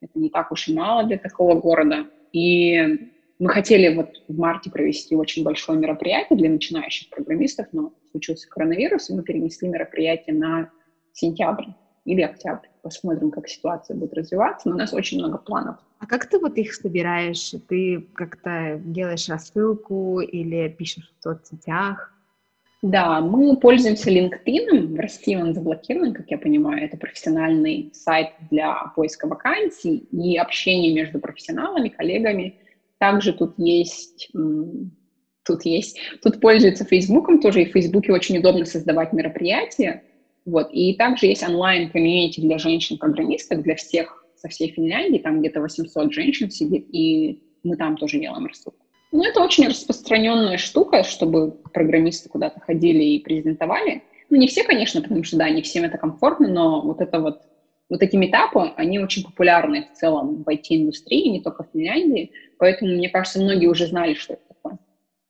Это 0.01 0.19
не 0.19 0.29
так 0.29 0.51
уж 0.51 0.67
и 0.67 0.73
мало 0.73 1.05
для 1.05 1.17
такого 1.17 1.59
города. 1.59 2.07
И 2.33 3.09
мы 3.39 3.49
хотели 3.49 3.95
вот 3.95 4.09
в 4.27 4.37
марте 4.37 4.69
провести 4.69 5.15
очень 5.15 5.43
большое 5.43 5.79
мероприятие 5.79 6.37
для 6.37 6.49
начинающих 6.49 7.09
программистов, 7.09 7.67
но 7.71 7.93
случился 8.11 8.49
коронавирус, 8.49 9.09
и 9.09 9.13
мы 9.13 9.23
перенесли 9.23 9.69
мероприятие 9.69 10.35
на 10.35 10.69
сентябрь 11.13 11.65
или 12.03 12.21
октябрь. 12.21 12.67
Посмотрим, 12.81 13.31
как 13.31 13.47
ситуация 13.47 13.95
будет 13.95 14.13
развиваться, 14.13 14.67
но 14.67 14.75
у 14.75 14.77
нас 14.77 14.93
очень 14.93 15.19
много 15.19 15.37
планов. 15.37 15.77
А 15.99 16.05
как 16.05 16.25
ты 16.25 16.39
вот 16.39 16.57
их 16.57 16.73
собираешь? 16.73 17.53
Ты 17.67 18.07
как-то 18.13 18.81
делаешь 18.83 19.29
рассылку 19.29 20.19
или 20.19 20.67
пишешь 20.69 21.13
в 21.19 21.23
соцсетях? 21.23 22.13
Да, 22.81 23.19
мы 23.19 23.57
пользуемся 23.57 24.09
LinkedIn. 24.09 24.95
В 24.95 24.99
России 24.99 25.35
он 25.35 25.53
заблокирован, 25.53 26.13
как 26.13 26.31
я 26.31 26.37
понимаю. 26.37 26.85
Это 26.85 26.95
профессиональный 26.95 27.91
сайт 27.93 28.29
для 28.49 28.93
поиска 28.95 29.27
вакансий 29.27 29.97
и 30.11 30.37
общения 30.37 30.93
между 30.93 31.19
профессионалами, 31.19 31.89
коллегами. 31.89 32.55
Также 32.97 33.33
тут 33.33 33.55
есть, 33.57 34.29
тут 34.33 35.65
есть, 35.65 35.99
тут 36.23 36.39
пользуются 36.39 36.85
Фейсбуком 36.85 37.41
тоже, 37.41 37.63
и 37.63 37.65
в 37.65 37.73
Фейсбуке 37.73 38.13
очень 38.13 38.37
удобно 38.37 38.63
создавать 38.65 39.11
мероприятия. 39.11 40.03
Вот. 40.45 40.69
И 40.71 40.93
также 40.93 41.25
есть 41.25 41.43
онлайн-комьюнити 41.43 42.39
для 42.39 42.57
женщин-программисток, 42.57 43.61
для 43.61 43.75
всех 43.75 44.25
со 44.35 44.47
всей 44.47 44.71
Финляндии, 44.71 45.19
там 45.19 45.41
где-то 45.41 45.59
800 45.59 46.13
женщин 46.13 46.49
сидит, 46.49 46.87
и 46.93 47.43
мы 47.63 47.75
там 47.75 47.97
тоже 47.97 48.19
делаем 48.19 48.45
рассылку. 48.45 48.85
Ну, 49.11 49.23
это 49.23 49.41
очень 49.41 49.67
распространенная 49.67 50.57
штука, 50.57 51.03
чтобы 51.03 51.51
программисты 51.73 52.29
куда-то 52.29 52.59
ходили 52.59 53.03
и 53.03 53.23
презентовали. 53.23 54.03
Ну, 54.29 54.37
не 54.37 54.47
все, 54.47 54.63
конечно, 54.63 55.01
потому 55.01 55.23
что, 55.23 55.37
да, 55.37 55.49
не 55.49 55.63
всем 55.63 55.83
это 55.83 55.97
комфортно, 55.97 56.47
но 56.47 56.81
вот 56.81 57.01
это 57.01 57.19
вот, 57.19 57.41
вот 57.89 58.03
эти 58.03 58.15
метапы, 58.15 58.71
они 58.75 58.99
очень 58.99 59.23
популярны 59.23 59.87
в 59.91 59.97
целом 59.97 60.43
в 60.43 60.47
IT-индустрии, 60.47 61.29
не 61.29 61.41
только 61.41 61.63
в 61.63 61.69
Финляндии, 61.73 62.31
поэтому, 62.59 62.91
мне 62.91 63.09
кажется, 63.09 63.41
многие 63.41 63.65
уже 63.65 63.87
знали, 63.87 64.13
что 64.13 64.33
это 64.33 64.43
такое. 64.47 64.77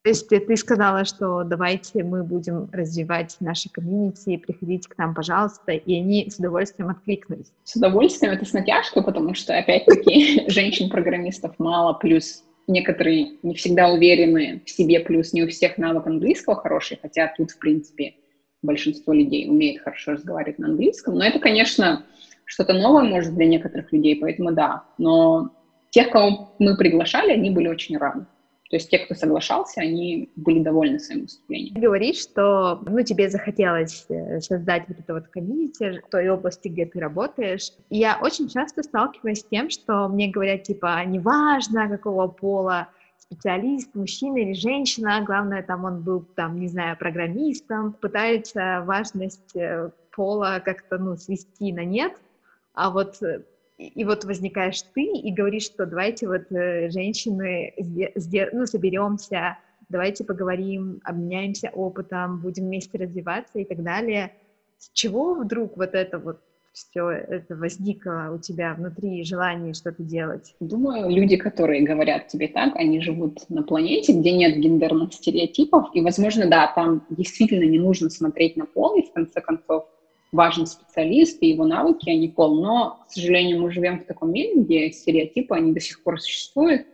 То 0.04 0.10
есть 0.10 0.28
ты 0.28 0.58
сказала, 0.58 1.06
что 1.06 1.44
давайте 1.44 2.04
мы 2.04 2.24
будем 2.26 2.70
развивать 2.74 3.38
наши 3.40 3.70
комьюнити, 3.70 4.36
приходите 4.36 4.90
к 4.90 4.98
нам, 4.98 5.16
пожалуйста, 5.16 5.72
и 5.72 5.96
они 5.98 6.30
с 6.30 6.38
удовольствием 6.38 6.90
откликнулись. 6.90 7.54
С 7.64 7.78
удовольствием, 7.78 8.34
это 8.34 8.44
с 8.44 8.52
натяжкой, 8.52 9.04
потому 9.04 9.34
что, 9.36 9.58
опять-таки, 9.58 10.44
женщин-программистов 10.50 11.56
мало, 11.60 11.94
плюс 11.94 12.44
некоторые 12.70 13.32
не 13.44 13.56
всегда 13.56 13.90
уверены 13.90 14.62
в 14.66 14.70
себе, 14.70 15.00
плюс 15.00 15.34
не 15.34 15.44
у 15.44 15.48
всех 15.48 15.78
навык 15.78 16.08
английского 16.08 16.56
хороший, 16.56 16.98
хотя 17.02 17.34
тут, 17.36 17.52
в 17.52 17.60
принципе, 17.60 18.14
большинство 18.62 19.14
людей 19.14 19.50
умеет 19.50 19.82
хорошо 19.82 20.14
разговаривать 20.14 20.60
на 20.60 20.68
английском. 20.68 21.16
Но 21.16 21.26
это, 21.26 21.40
конечно, 21.40 22.06
что-то 22.46 22.74
новое, 22.74 23.04
может, 23.04 23.36
для 23.36 23.46
некоторых 23.46 23.92
людей, 23.92 24.16
поэтому 24.16 24.52
да. 24.52 24.84
Но 24.98 25.52
тех, 25.90 26.12
кого 26.12 26.54
мы 26.60 26.78
приглашали, 26.78 27.32
они 27.32 27.50
были 27.50 27.68
очень 27.68 27.98
рады. 27.98 28.26
То 28.70 28.76
есть 28.76 28.90
те, 28.90 29.00
кто 29.00 29.16
соглашался, 29.16 29.82
они 29.82 30.30
были 30.36 30.60
довольны 30.60 31.00
своим 31.00 31.24
выступлением. 31.24 31.74
Ты 31.74 31.82
говоришь, 31.82 32.22
что 32.22 32.80
ну, 32.86 33.02
тебе 33.02 33.28
захотелось 33.28 34.06
э, 34.10 34.40
создать 34.42 34.84
вот 34.88 35.00
это 35.00 35.14
вот 35.16 35.28
комьюнити 35.28 36.02
в 36.06 36.10
той 36.10 36.30
области, 36.30 36.68
где 36.68 36.86
ты 36.86 37.00
работаешь. 37.00 37.72
Я 37.90 38.20
очень 38.22 38.48
часто 38.48 38.84
сталкиваюсь 38.84 39.40
с 39.40 39.46
тем, 39.46 39.72
что 39.72 40.08
мне 40.08 40.30
говорят, 40.30 40.64
типа, 40.64 41.04
неважно, 41.04 41.90
какого 41.90 42.28
пола 42.28 42.90
специалист, 43.18 43.94
мужчина 43.96 44.38
или 44.38 44.54
женщина, 44.54 45.24
главное, 45.26 45.64
там 45.64 45.86
он 45.86 46.02
был, 46.04 46.22
там, 46.36 46.60
не 46.60 46.68
знаю, 46.68 46.96
программистом, 46.96 47.94
пытается 47.94 48.84
важность 48.86 49.56
э, 49.56 49.90
пола 50.12 50.62
как-то, 50.64 51.00
ну, 51.00 51.16
свести 51.18 51.74
на 51.74 51.84
нет, 51.84 52.14
а 52.76 52.92
вот 52.92 53.18
и 53.80 54.04
вот 54.04 54.26
возникаешь 54.26 54.82
ты 54.94 55.04
и 55.04 55.32
говоришь, 55.32 55.64
что 55.64 55.86
давайте 55.86 56.28
вот 56.28 56.52
э, 56.52 56.90
женщины 56.90 57.74
ну, 58.52 58.66
соберемся, 58.66 59.58
давайте 59.88 60.26
поговорим, 60.26 61.00
обменяемся 61.06 61.70
опытом, 61.74 62.42
будем 62.42 62.66
вместе 62.66 62.98
развиваться 62.98 63.60
и 63.60 63.64
так 63.64 63.82
далее. 63.82 64.34
С 64.78 64.92
чего 64.92 65.34
вдруг 65.34 65.78
вот 65.78 65.94
это 65.94 66.20
вот 66.20 66.42
все 66.74 67.10
это 67.10 67.56
возникло 67.56 68.32
у 68.36 68.40
тебя 68.40 68.74
внутри 68.74 69.24
желание 69.24 69.74
что-то 69.74 70.04
делать? 70.04 70.56
Думаю, 70.60 71.10
люди, 71.10 71.38
которые 71.38 71.82
говорят 71.84 72.28
тебе 72.28 72.50
так, 72.50 72.76
они 72.76 73.00
живут 73.00 73.50
на 73.50 73.64
планете, 73.64 74.12
где 74.12 74.34
нет 74.34 74.58
гендерных 74.58 75.14
стереотипов, 75.14 75.88
и, 75.94 76.02
возможно, 76.02 76.50
да, 76.50 76.72
там 76.76 77.06
действительно 77.10 77.64
не 77.64 77.80
нужно 77.80 78.10
смотреть 78.10 78.58
на 78.58 78.66
пол, 78.66 78.98
и 78.98 79.04
в 79.04 79.14
конце 79.14 79.40
концов 79.40 79.88
важен 80.32 80.66
специалист 80.66 81.42
и 81.42 81.50
его 81.50 81.66
навыки, 81.66 82.10
а 82.10 82.16
не 82.16 82.28
пол. 82.28 82.62
Но, 82.62 83.00
к 83.08 83.12
сожалению, 83.12 83.62
мы 83.62 83.72
живем 83.72 84.00
в 84.00 84.06
таком 84.06 84.32
мире, 84.32 84.62
где 84.62 84.92
стереотипы, 84.92 85.56
они 85.56 85.74
до 85.74 85.80
сих 85.80 86.04
пор 86.04 86.20
существуют, 86.20 86.86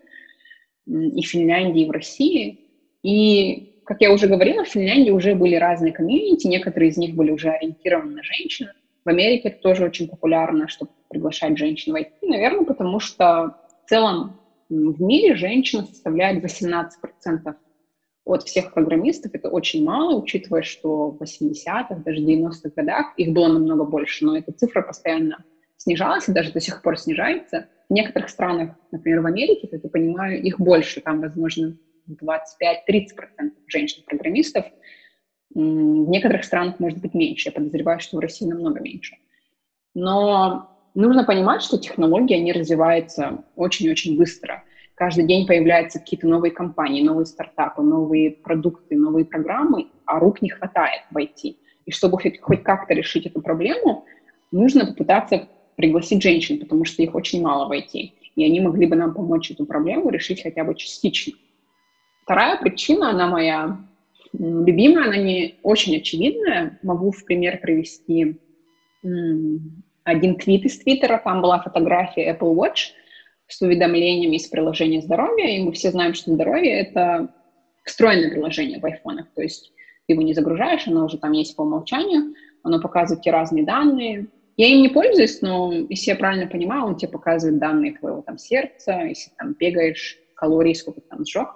и 0.88 1.21
в 1.21 1.28
Финляндии, 1.28 1.84
и 1.84 1.88
в 1.88 1.91
России. 1.91 2.60
И, 3.04 3.82
как 3.86 4.02
я 4.02 4.12
уже 4.12 4.28
говорила, 4.28 4.63
в 4.63 4.69
Финляндии 4.69 5.12
уже 5.12 5.36
были 5.36 5.56
разные 5.56 5.93
комьюнити, 5.93 6.48
некоторые 6.48 6.89
из 6.89 6.98
них 6.98 7.15
были 7.15 7.32
уже 7.32 7.50
ориентированы 7.50 8.15
на 8.15 8.24
женщин. 8.24 8.69
В 9.04 9.10
Америке 9.10 9.50
это 9.50 9.62
тоже 9.62 9.86
очень 9.86 10.08
популярно, 10.08 10.67
чтобы 10.67 10.91
приглашать 11.10 11.58
женщин 11.58 11.93
в 11.93 11.95
IT, 11.95 12.10
наверное, 12.24 12.65
потому 12.65 13.00
что 13.00 13.56
в 13.86 13.89
целом 13.89 14.39
в 14.69 15.02
мире 15.02 15.36
женщины 15.36 15.86
составляют 15.86 16.43
18% 16.43 17.56
от 18.26 18.44
всех 18.44 18.74
программистов. 18.74 19.34
Это 19.34 19.50
очень 19.50 19.86
мало, 19.86 20.20
учитывая, 20.20 20.64
что 20.64 21.12
в 21.12 21.22
80-х, 21.22 21.96
даже 22.04 22.22
90-х 22.22 22.72
годах 22.76 23.14
их 23.18 23.32
было 23.34 23.48
намного 23.48 23.86
больше, 23.86 24.26
но 24.26 24.38
эта 24.38 24.52
цифра 24.52 24.82
постоянно 24.82 25.46
снижалась 25.78 26.28
и 26.28 26.34
даже 26.34 26.52
до 26.52 26.60
сих 26.60 26.82
пор 26.82 26.98
снижается. 26.98 27.68
В 27.88 27.94
некоторых 27.94 28.30
странах, 28.30 28.76
например, 28.92 29.22
в 29.22 29.28
Америке, 29.28 29.68
как 29.68 29.84
я 29.84 29.90
понимаю, 29.90 30.42
их 30.42 30.60
больше, 30.60 31.02
там, 31.02 31.22
возможно, 31.22 31.78
25-30% 32.10 33.52
женщин-программистов. 33.68 34.66
В 35.54 35.60
некоторых 35.60 36.44
странах 36.44 36.80
может 36.80 37.00
быть 37.00 37.14
меньше. 37.14 37.50
Я 37.50 37.54
подозреваю, 37.54 38.00
что 38.00 38.18
в 38.18 38.20
России 38.20 38.46
намного 38.46 38.80
меньше. 38.80 39.18
Но 39.94 40.70
нужно 40.96 41.24
понимать, 41.24 41.62
что 41.62 41.78
технологии, 41.78 42.36
они 42.36 42.52
развиваются 42.52 43.44
очень-очень 43.56 44.18
быстро. 44.18 44.64
Каждый 44.95 45.25
день 45.25 45.45
появляются 45.45 45.99
какие-то 45.99 46.25
новые 46.25 46.51
компании, 46.51 47.03
новые 47.03 47.25
стартапы, 47.25 47.81
новые 47.81 48.31
продукты, 48.31 48.95
новые 48.95 49.25
программы, 49.25 49.88
а 50.05 50.19
рук 50.19 50.41
не 50.41 50.49
хватает 50.49 51.01
в 51.12 51.17
IT. 51.17 51.58
И 51.86 51.91
чтобы 51.91 52.17
хоть, 52.17 52.63
как-то 52.63 52.93
решить 52.93 53.25
эту 53.25 53.41
проблему, 53.41 54.05
нужно 54.51 54.86
попытаться 54.86 55.49
пригласить 55.75 56.23
женщин, 56.23 56.60
потому 56.60 56.86
что 56.86 57.03
их 57.03 57.13
очень 57.13 57.43
мало 57.43 57.67
в 57.67 57.71
IT. 57.73 58.12
И 58.36 58.45
они 58.45 58.62
могли 58.62 58.88
бы 58.88 58.95
нам 58.95 59.13
помочь 59.13 59.51
эту 59.51 59.65
проблему 59.65 60.10
решить 60.10 60.41
хотя 60.41 60.63
бы 60.63 60.75
частично. 60.75 61.34
Вторая 62.23 62.58
причина, 62.58 63.10
она 63.10 63.27
моя 63.27 63.77
любимая, 64.34 65.08
она 65.08 65.17
не 65.17 65.55
очень 65.62 65.97
очевидная. 65.97 66.79
Могу 66.84 67.12
в 67.12 67.23
пример 67.25 67.60
привести 67.60 68.39
один 70.03 70.36
твит 70.38 70.65
из 70.65 70.79
Твиттера. 70.79 71.21
Там 71.23 71.41
была 71.41 71.62
фотография 71.62 72.31
Apple 72.31 72.55
Watch 72.55 72.93
с 73.47 73.62
уведомлениями 73.62 74.38
из 74.38 74.47
приложения 74.47 75.01
здоровья. 75.01 75.47
И 75.55 75.62
мы 75.62 75.71
все 75.71 75.91
знаем, 75.91 76.13
что 76.13 76.34
здоровье— 76.34 76.79
это 76.81 77.34
встроенное 77.84 78.31
приложение 78.31 78.79
в 78.79 78.86
айфонах. 78.86 79.27
То 79.36 79.41
есть 79.41 79.71
ты 80.08 80.13
его 80.13 80.21
не 80.21 80.34
загружаешь, 80.34 80.88
оно 80.88 81.05
уже 81.05 81.17
там 81.17 81.31
есть 81.31 81.55
по 81.55 81.62
умолчанию, 81.62 82.34
оно 82.63 82.79
показывает 82.79 83.23
тебе 83.23 83.34
разные 83.34 83.63
данные. 83.63 84.27
Я 84.58 84.67
им 84.67 84.81
не 84.81 84.89
пользуюсь, 84.89 85.41
но 85.41 85.71
если 85.89 86.12
я 86.12 86.15
правильно 86.15 86.47
понимаю, 86.47 86.86
он 86.86 86.95
тебе 86.95 87.12
показывает 87.12 87.60
данные 87.60 87.97
твоего 87.97 88.21
там 88.21 88.38
сердца, 88.38 89.01
если 89.01 89.31
там 89.38 89.53
бегаешь, 89.53 90.17
калорий, 90.36 90.75
сколько 90.75 91.01
ты 91.01 91.08
там 91.08 91.25
сжег. 91.25 91.49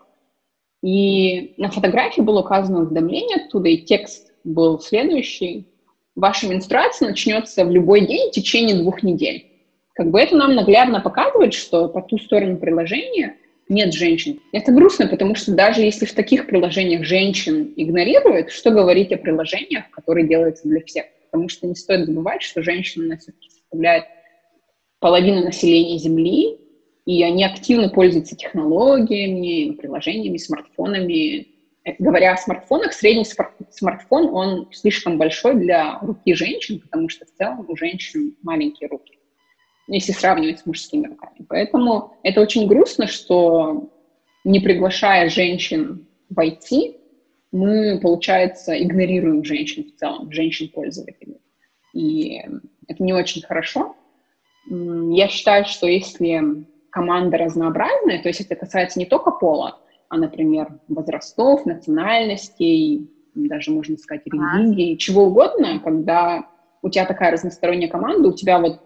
И 0.81 1.53
на 1.57 1.69
фотографии 1.69 2.21
было 2.21 2.41
указано 2.41 2.81
уведомление 2.81 3.45
оттуда, 3.45 3.69
и 3.69 3.77
текст 3.77 4.33
был 4.43 4.79
следующий. 4.79 5.67
Ваша 6.15 6.47
менструация 6.47 7.09
начнется 7.09 7.65
в 7.65 7.71
любой 7.71 8.05
день 8.05 8.29
в 8.29 8.31
течение 8.31 8.75
двух 8.75 9.03
недель. 9.03 9.45
Как 9.99 10.11
бы 10.11 10.21
это 10.21 10.37
нам 10.37 10.55
наглядно 10.55 11.01
показывает, 11.01 11.53
что 11.53 11.89
по 11.89 12.01
ту 12.01 12.17
сторону 12.19 12.55
приложения 12.55 13.35
нет 13.67 13.93
женщин. 13.93 14.39
Это 14.53 14.71
грустно, 14.71 15.09
потому 15.09 15.35
что 15.35 15.53
даже 15.53 15.81
если 15.81 16.05
в 16.05 16.13
таких 16.13 16.47
приложениях 16.47 17.03
женщин 17.03 17.73
игнорируют, 17.75 18.49
что 18.49 18.71
говорить 18.71 19.11
о 19.11 19.17
приложениях, 19.17 19.89
которые 19.89 20.25
делаются 20.25 20.69
для 20.69 20.79
всех? 20.85 21.03
Потому 21.29 21.49
что 21.49 21.67
не 21.67 21.75
стоит 21.75 22.05
забывать, 22.05 22.43
что 22.43 22.63
женщины 22.63 23.17
все-таки 23.17 23.49
составляют 23.49 24.05
половину 25.01 25.43
населения 25.43 25.97
Земли, 25.97 26.57
и 27.05 27.21
они 27.21 27.43
активно 27.43 27.89
пользуются 27.89 28.37
технологиями, 28.37 29.73
приложениями, 29.73 30.37
смартфонами. 30.37 31.45
Э, 31.83 31.91
говоря 31.99 32.35
о 32.35 32.37
смартфонах, 32.37 32.93
средний 32.93 33.25
смартфон, 33.69 34.33
он 34.33 34.69
слишком 34.71 35.17
большой 35.17 35.55
для 35.55 35.99
руки 35.99 36.33
женщин, 36.35 36.79
потому 36.79 37.09
что 37.09 37.25
в 37.25 37.37
целом 37.37 37.65
у 37.67 37.75
женщин 37.75 38.37
маленькие 38.43 38.87
руки, 38.87 39.08
если 39.95 40.11
сравнивать 40.11 40.59
с 40.59 40.65
мужскими 40.65 41.07
руками. 41.07 41.45
Поэтому 41.47 42.13
это 42.23 42.41
очень 42.41 42.67
грустно, 42.67 43.07
что 43.07 43.89
не 44.43 44.59
приглашая 44.59 45.29
женщин 45.29 46.07
войти, 46.29 46.97
мы, 47.51 47.99
получается, 47.99 48.79
игнорируем 48.81 49.43
женщин 49.43 49.85
в 49.85 49.99
целом, 49.99 50.31
женщин-пользователей. 50.31 51.41
И 51.93 52.41
это 52.87 53.03
не 53.03 53.13
очень 53.13 53.41
хорошо. 53.41 53.95
Я 54.67 55.27
считаю, 55.27 55.65
что 55.65 55.87
если 55.87 56.65
команда 56.91 57.37
разнообразная, 57.37 58.21
то 58.21 58.29
есть 58.29 58.41
это 58.41 58.55
касается 58.55 58.99
не 58.99 59.05
только 59.05 59.31
пола, 59.31 59.79
а, 60.09 60.17
например, 60.17 60.79
возрастов, 60.87 61.65
национальностей, 61.65 63.09
даже, 63.33 63.71
можно 63.71 63.97
сказать, 63.97 64.23
религии, 64.25 64.95
чего 64.95 65.25
угодно, 65.25 65.79
когда 65.83 66.47
у 66.81 66.89
тебя 66.89 67.05
такая 67.05 67.31
разносторонняя 67.31 67.89
команда, 67.89 68.29
у 68.29 68.33
тебя 68.33 68.59
вот 68.59 68.81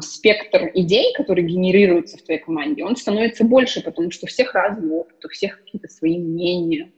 спектр 0.00 0.70
идей, 0.74 1.12
которые 1.14 1.46
генерируются 1.46 2.16
в 2.16 2.22
твоей 2.22 2.40
команде, 2.40 2.84
он 2.84 2.96
становится 2.96 3.44
больше, 3.44 3.82
потому 3.82 4.10
что 4.10 4.24
у 4.24 4.28
всех 4.28 4.54
разный 4.54 4.90
опыт, 4.90 5.24
у 5.24 5.28
всех 5.28 5.58
какие-то 5.58 5.88
свои 5.88 6.18
мнения. 6.18 6.92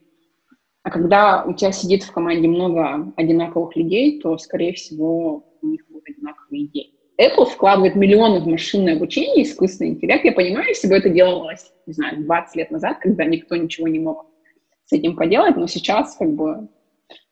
А 0.83 0.91
когда 0.91 1.45
у 1.45 1.53
тебя 1.53 1.73
сидит 1.73 2.05
в 2.05 2.13
команде 2.13 2.49
много 2.49 3.13
одинаковых 3.17 3.77
людей, 3.77 4.21
то, 4.21 4.39
скорее 4.39 4.73
всего, 4.73 5.45
у 5.61 5.67
них 5.67 5.85
будут 5.89 6.09
одинаковые 6.09 6.65
идеи. 6.67 6.95
Apple 7.21 7.45
вкладывает 7.45 7.97
миллионы 7.97 8.41
в 8.41 8.47
машинное 8.47 8.97
обучение, 8.97 9.43
искусственный 9.43 9.91
интеллект. 9.91 10.25
Я 10.25 10.33
понимаю, 10.33 10.69
если 10.69 10.89
бы 10.89 10.95
это 10.95 11.11
делалось, 11.11 11.71
не 11.87 11.93
знаю, 11.93 12.25
20 12.25 12.57
лет 12.57 12.71
назад, 12.71 12.99
когда 13.01 13.25
никто 13.25 13.57
ничего 13.57 13.89
не 13.89 13.99
мог 13.99 14.27
с 14.87 14.93
этим 14.93 15.17
поделать, 15.17 15.57
но 15.57 15.67
сейчас 15.67 16.17
как 16.17 16.33
бы 16.33 16.69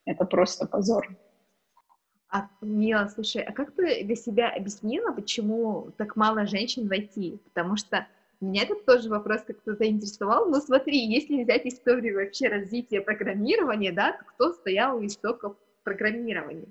это 0.04 0.26
просто 0.26 0.66
позор. 0.66 1.08
А, 2.30 2.48
Мила, 2.60 3.08
слушай, 3.08 3.42
а 3.42 3.52
как 3.52 3.72
ты 3.72 4.04
для 4.04 4.14
себя 4.14 4.50
объяснила, 4.50 5.12
почему 5.12 5.90
так 5.96 6.14
мало 6.16 6.46
женщин 6.46 6.86
в 6.86 6.92
IT? 6.92 7.38
Потому 7.38 7.76
что 7.76 8.06
меня 8.40 8.64
этот 8.64 8.84
тоже 8.84 9.08
вопрос 9.08 9.42
как-то 9.42 9.74
заинтересовал. 9.74 10.48
Но 10.48 10.60
смотри, 10.60 11.06
если 11.06 11.42
взять 11.42 11.66
историю 11.66 12.16
вообще 12.16 12.48
развития 12.48 13.00
программирования, 13.00 13.92
да, 13.92 14.12
то 14.12 14.24
кто 14.24 14.52
стоял 14.52 14.98
у 14.98 15.06
истоков 15.06 15.56
программирования? 15.84 16.68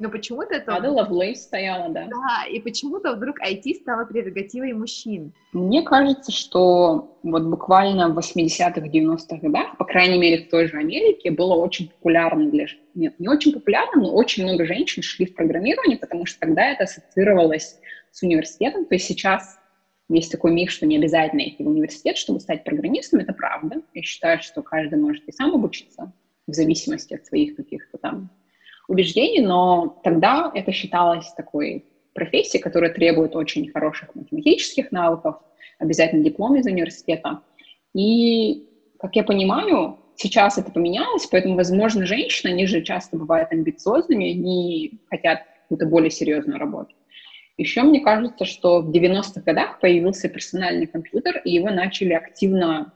Но 0.00 0.10
почему-то 0.10 0.54
это... 0.54 0.76
Ада 0.76 0.92
Лавлейс 0.92 1.42
стояла, 1.42 1.88
да. 1.88 2.06
Да, 2.06 2.46
и 2.48 2.60
почему-то 2.60 3.14
вдруг 3.14 3.40
IT 3.40 3.74
стало 3.82 4.04
прерогативой 4.04 4.72
мужчин. 4.72 5.32
Мне 5.52 5.82
кажется, 5.82 6.30
что 6.30 7.18
вот 7.24 7.42
буквально 7.42 8.08
в 8.08 8.16
80-х, 8.16 8.80
90-х 8.80 9.38
годах, 9.38 9.76
по 9.76 9.84
крайней 9.84 10.18
мере, 10.18 10.44
в 10.44 10.50
той 10.50 10.68
же 10.68 10.76
Америке, 10.78 11.32
было 11.32 11.54
очень 11.54 11.88
популярно 11.88 12.48
для... 12.48 12.66
Нет, 12.94 13.18
не 13.18 13.28
очень 13.28 13.52
популярно, 13.52 14.02
но 14.02 14.14
очень 14.14 14.44
много 14.44 14.64
женщин 14.64 15.02
шли 15.02 15.26
в 15.26 15.34
программирование, 15.34 15.98
потому 15.98 16.26
что 16.26 16.38
тогда 16.38 16.70
это 16.70 16.84
ассоциировалось 16.84 17.80
с 18.12 18.22
университетом. 18.22 18.84
То 18.84 18.94
есть 18.94 19.06
сейчас 19.06 19.58
есть 20.08 20.30
такой 20.30 20.52
миф, 20.52 20.70
что 20.70 20.86
не 20.86 20.96
обязательно 20.96 21.40
идти 21.40 21.64
в 21.64 21.68
университет, 21.68 22.16
чтобы 22.16 22.38
стать 22.38 22.62
программистом. 22.62 23.18
Это 23.18 23.32
правда. 23.32 23.82
Я 23.94 24.02
считаю, 24.02 24.40
что 24.42 24.62
каждый 24.62 25.00
может 25.00 25.24
и 25.26 25.32
сам 25.32 25.54
обучиться 25.54 26.12
в 26.46 26.52
зависимости 26.52 27.14
от 27.14 27.26
своих 27.26 27.56
каких-то 27.56 27.98
там 27.98 28.30
убеждений, 28.88 29.40
но 29.40 30.00
тогда 30.02 30.50
это 30.54 30.72
считалось 30.72 31.30
такой 31.34 31.84
профессией, 32.14 32.62
которая 32.62 32.92
требует 32.92 33.36
очень 33.36 33.70
хороших 33.70 34.14
математических 34.14 34.90
навыков, 34.90 35.36
обязательно 35.78 36.24
диплом 36.24 36.56
из 36.56 36.66
университета. 36.66 37.42
И, 37.94 38.66
как 38.98 39.14
я 39.14 39.22
понимаю, 39.22 39.98
сейчас 40.16 40.58
это 40.58 40.72
поменялось, 40.72 41.26
поэтому, 41.26 41.54
возможно, 41.54 42.06
женщины, 42.06 42.50
они 42.50 42.66
же 42.66 42.82
часто 42.82 43.16
бывают 43.16 43.52
амбициозными, 43.52 44.32
они 44.32 45.00
хотят 45.08 45.42
какую-то 45.62 45.86
более 45.86 46.10
серьезную 46.10 46.58
работу. 46.58 46.94
Еще 47.56 47.82
мне 47.82 48.00
кажется, 48.00 48.44
что 48.44 48.80
в 48.80 48.90
90-х 48.90 49.40
годах 49.42 49.80
появился 49.80 50.28
персональный 50.28 50.86
компьютер, 50.86 51.40
и 51.44 51.52
его 51.52 51.70
начали 51.70 52.12
активно 52.12 52.92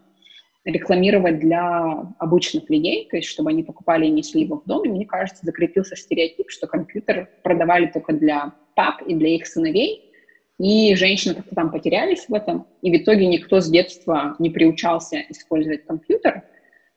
рекламировать 0.64 1.40
для 1.40 2.12
обычных 2.18 2.70
людей, 2.70 3.09
то 3.11 3.16
есть 3.16 3.29
чтобы 3.29 3.51
они 3.51 3.62
покупали 3.62 4.07
и 4.07 4.11
несли 4.11 4.42
его 4.42 4.61
в 4.61 4.64
дом. 4.64 4.85
И 4.85 4.88
мне 4.88 5.07
кажется, 5.07 5.44
закрепился 5.44 5.96
стереотип, 5.96 6.51
что 6.51 6.66
компьютер 6.66 7.29
продавали 7.42 7.87
только 7.87 8.12
для 8.12 8.53
пап 8.77 9.03
и 9.03 9.14
для 9.14 9.31
их 9.31 9.46
сыновей, 9.46 10.12
и 10.59 10.94
женщины 10.94 11.35
как-то 11.35 11.55
там 11.55 11.70
потерялись 11.70 12.27
в 12.29 12.35
этом, 12.35 12.66
и 12.83 12.96
в 12.96 13.03
итоге 13.03 13.27
никто 13.27 13.61
с 13.61 13.68
детства 13.68 14.37
не 14.38 14.51
приучался 14.51 15.20
использовать 15.29 15.85
компьютер, 15.85 16.44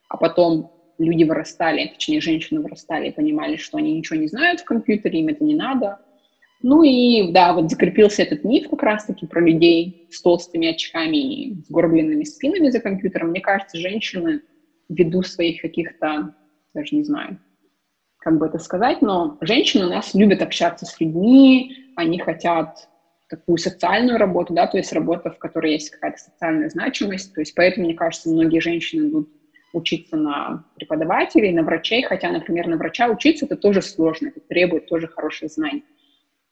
а 0.07 0.17
потом 0.17 0.71
люди 0.99 1.23
вырастали, 1.23 1.87
точнее, 1.87 2.21
женщины 2.21 2.61
вырастали 2.61 3.09
и 3.09 3.11
понимали, 3.11 3.55
что 3.55 3.77
они 3.77 3.93
ничего 3.93 4.19
не 4.19 4.27
знают 4.27 4.61
в 4.61 4.65
компьютере, 4.65 5.19
им 5.19 5.29
это 5.29 5.43
не 5.43 5.55
надо. 5.55 5.99
Ну 6.61 6.83
и, 6.83 7.31
да, 7.31 7.53
вот 7.53 7.69
закрепился 7.69 8.23
этот 8.23 8.43
миф 8.43 8.69
как 8.69 8.81
раз-таки 8.83 9.27
про 9.27 9.41
людей 9.41 10.07
с 10.09 10.21
толстыми 10.21 10.67
очками 10.67 11.17
и 11.17 11.63
с 11.63 11.69
горбленными 11.69 12.23
спинами 12.23 12.69
за 12.69 12.79
компьютером. 12.79 13.29
Мне 13.29 13.41
кажется, 13.41 13.77
женщины 13.77 14.41
ввиду 14.89 15.21
своих 15.21 15.61
каких-то, 15.61 16.35
даже 16.73 16.95
не 16.95 17.03
знаю, 17.03 17.39
как 18.17 18.39
бы 18.39 18.47
это 18.47 18.57
сказать, 18.57 19.01
но 19.01 19.37
женщины 19.41 19.85
у 19.85 19.89
нас 19.89 20.15
любят 20.15 20.41
общаться 20.41 20.85
с 20.85 20.99
людьми, 20.99 21.75
они 21.95 22.17
хотят 22.19 22.89
такую 23.29 23.57
социальную 23.57 24.17
работу, 24.17 24.53
да, 24.53 24.67
то 24.67 24.77
есть 24.77 24.93
работа, 24.93 25.31
в 25.31 25.37
которой 25.37 25.73
есть 25.73 25.89
какая-то 25.89 26.17
социальная 26.17 26.69
значимость, 26.69 27.33
то 27.33 27.41
есть 27.41 27.53
поэтому, 27.55 27.85
мне 27.85 27.95
кажется, 27.95 28.29
многие 28.29 28.59
женщины 28.59 29.09
идут 29.09 29.29
учиться 29.73 30.15
на 30.15 30.63
преподавателей, 30.75 31.51
на 31.51 31.63
врачей, 31.63 32.01
хотя, 32.03 32.31
например, 32.31 32.67
на 32.67 32.77
врача 32.77 33.09
учиться 33.09 33.45
это 33.45 33.57
тоже 33.57 33.81
сложно, 33.81 34.29
это 34.29 34.39
требует 34.39 34.87
тоже 34.87 35.07
хороших 35.07 35.51
знаний. 35.51 35.83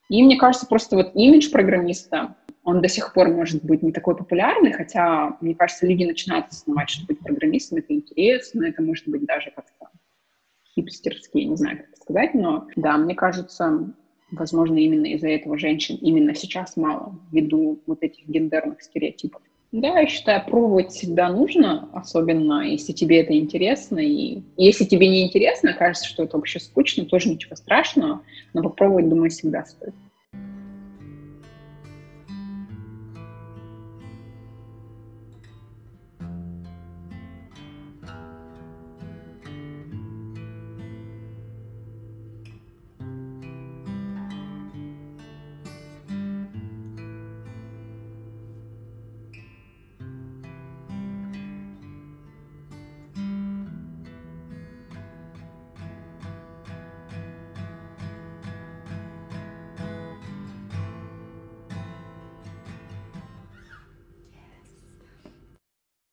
И 0.09 0.21
мне 0.21 0.37
кажется, 0.37 0.67
просто 0.67 0.95
вот 0.95 1.11
имидж 1.15 1.49
программиста, 1.51 2.35
он 2.63 2.81
до 2.81 2.87
сих 2.87 3.13
пор 3.13 3.29
может 3.29 3.63
быть 3.63 3.83
не 3.83 3.91
такой 3.91 4.15
популярный, 4.15 4.71
хотя, 4.71 5.37
мне 5.41 5.55
кажется, 5.55 5.85
люди 5.85 6.05
начинают 6.05 6.47
осознавать, 6.47 6.89
что 6.89 7.05
быть 7.05 7.19
программистом— 7.19 7.77
это 7.79 7.93
интересно, 7.93 8.65
это 8.65 8.81
может 8.81 9.07
быть 9.07 9.25
даже 9.25 9.51
как-то 9.51 9.89
хипстерски, 10.73 11.37
не 11.39 11.55
знаю, 11.55 11.79
как 11.79 11.97
сказать, 11.97 12.33
но 12.33 12.67
да, 12.75 12.97
мне 12.97 13.15
кажется, 13.15 13.93
возможно, 14.31 14.77
именно 14.77 15.05
из-за 15.07 15.29
этого 15.29 15.57
женщин 15.57 15.97
именно 16.01 16.33
сейчас 16.35 16.77
мало, 16.77 17.19
ввиду 17.31 17.81
вот 17.85 18.01
этих 18.01 18.27
гендерных 18.27 18.81
стереотипов. 18.81 19.41
Да, 19.73 19.99
я 19.99 20.05
считаю, 20.07 20.45
пробовать 20.45 20.91
всегда 20.91 21.29
нужно, 21.29 21.89
особенно 21.93 22.61
если 22.61 22.91
тебе 22.93 23.21
это 23.21 23.35
интересно. 23.35 23.97
И 23.97 24.43
если 24.55 24.85
тебе 24.85 25.07
не 25.07 25.25
интересно, 25.25 25.73
кажется, 25.73 26.07
что 26.07 26.23
это 26.23 26.37
вообще 26.37 26.59
скучно, 26.59 27.05
тоже 27.05 27.29
ничего 27.29 27.55
страшного, 27.55 28.21
но 28.53 28.61
попробовать, 28.61 29.09
думаю, 29.09 29.31
всегда 29.31 29.65
стоит. 29.65 29.95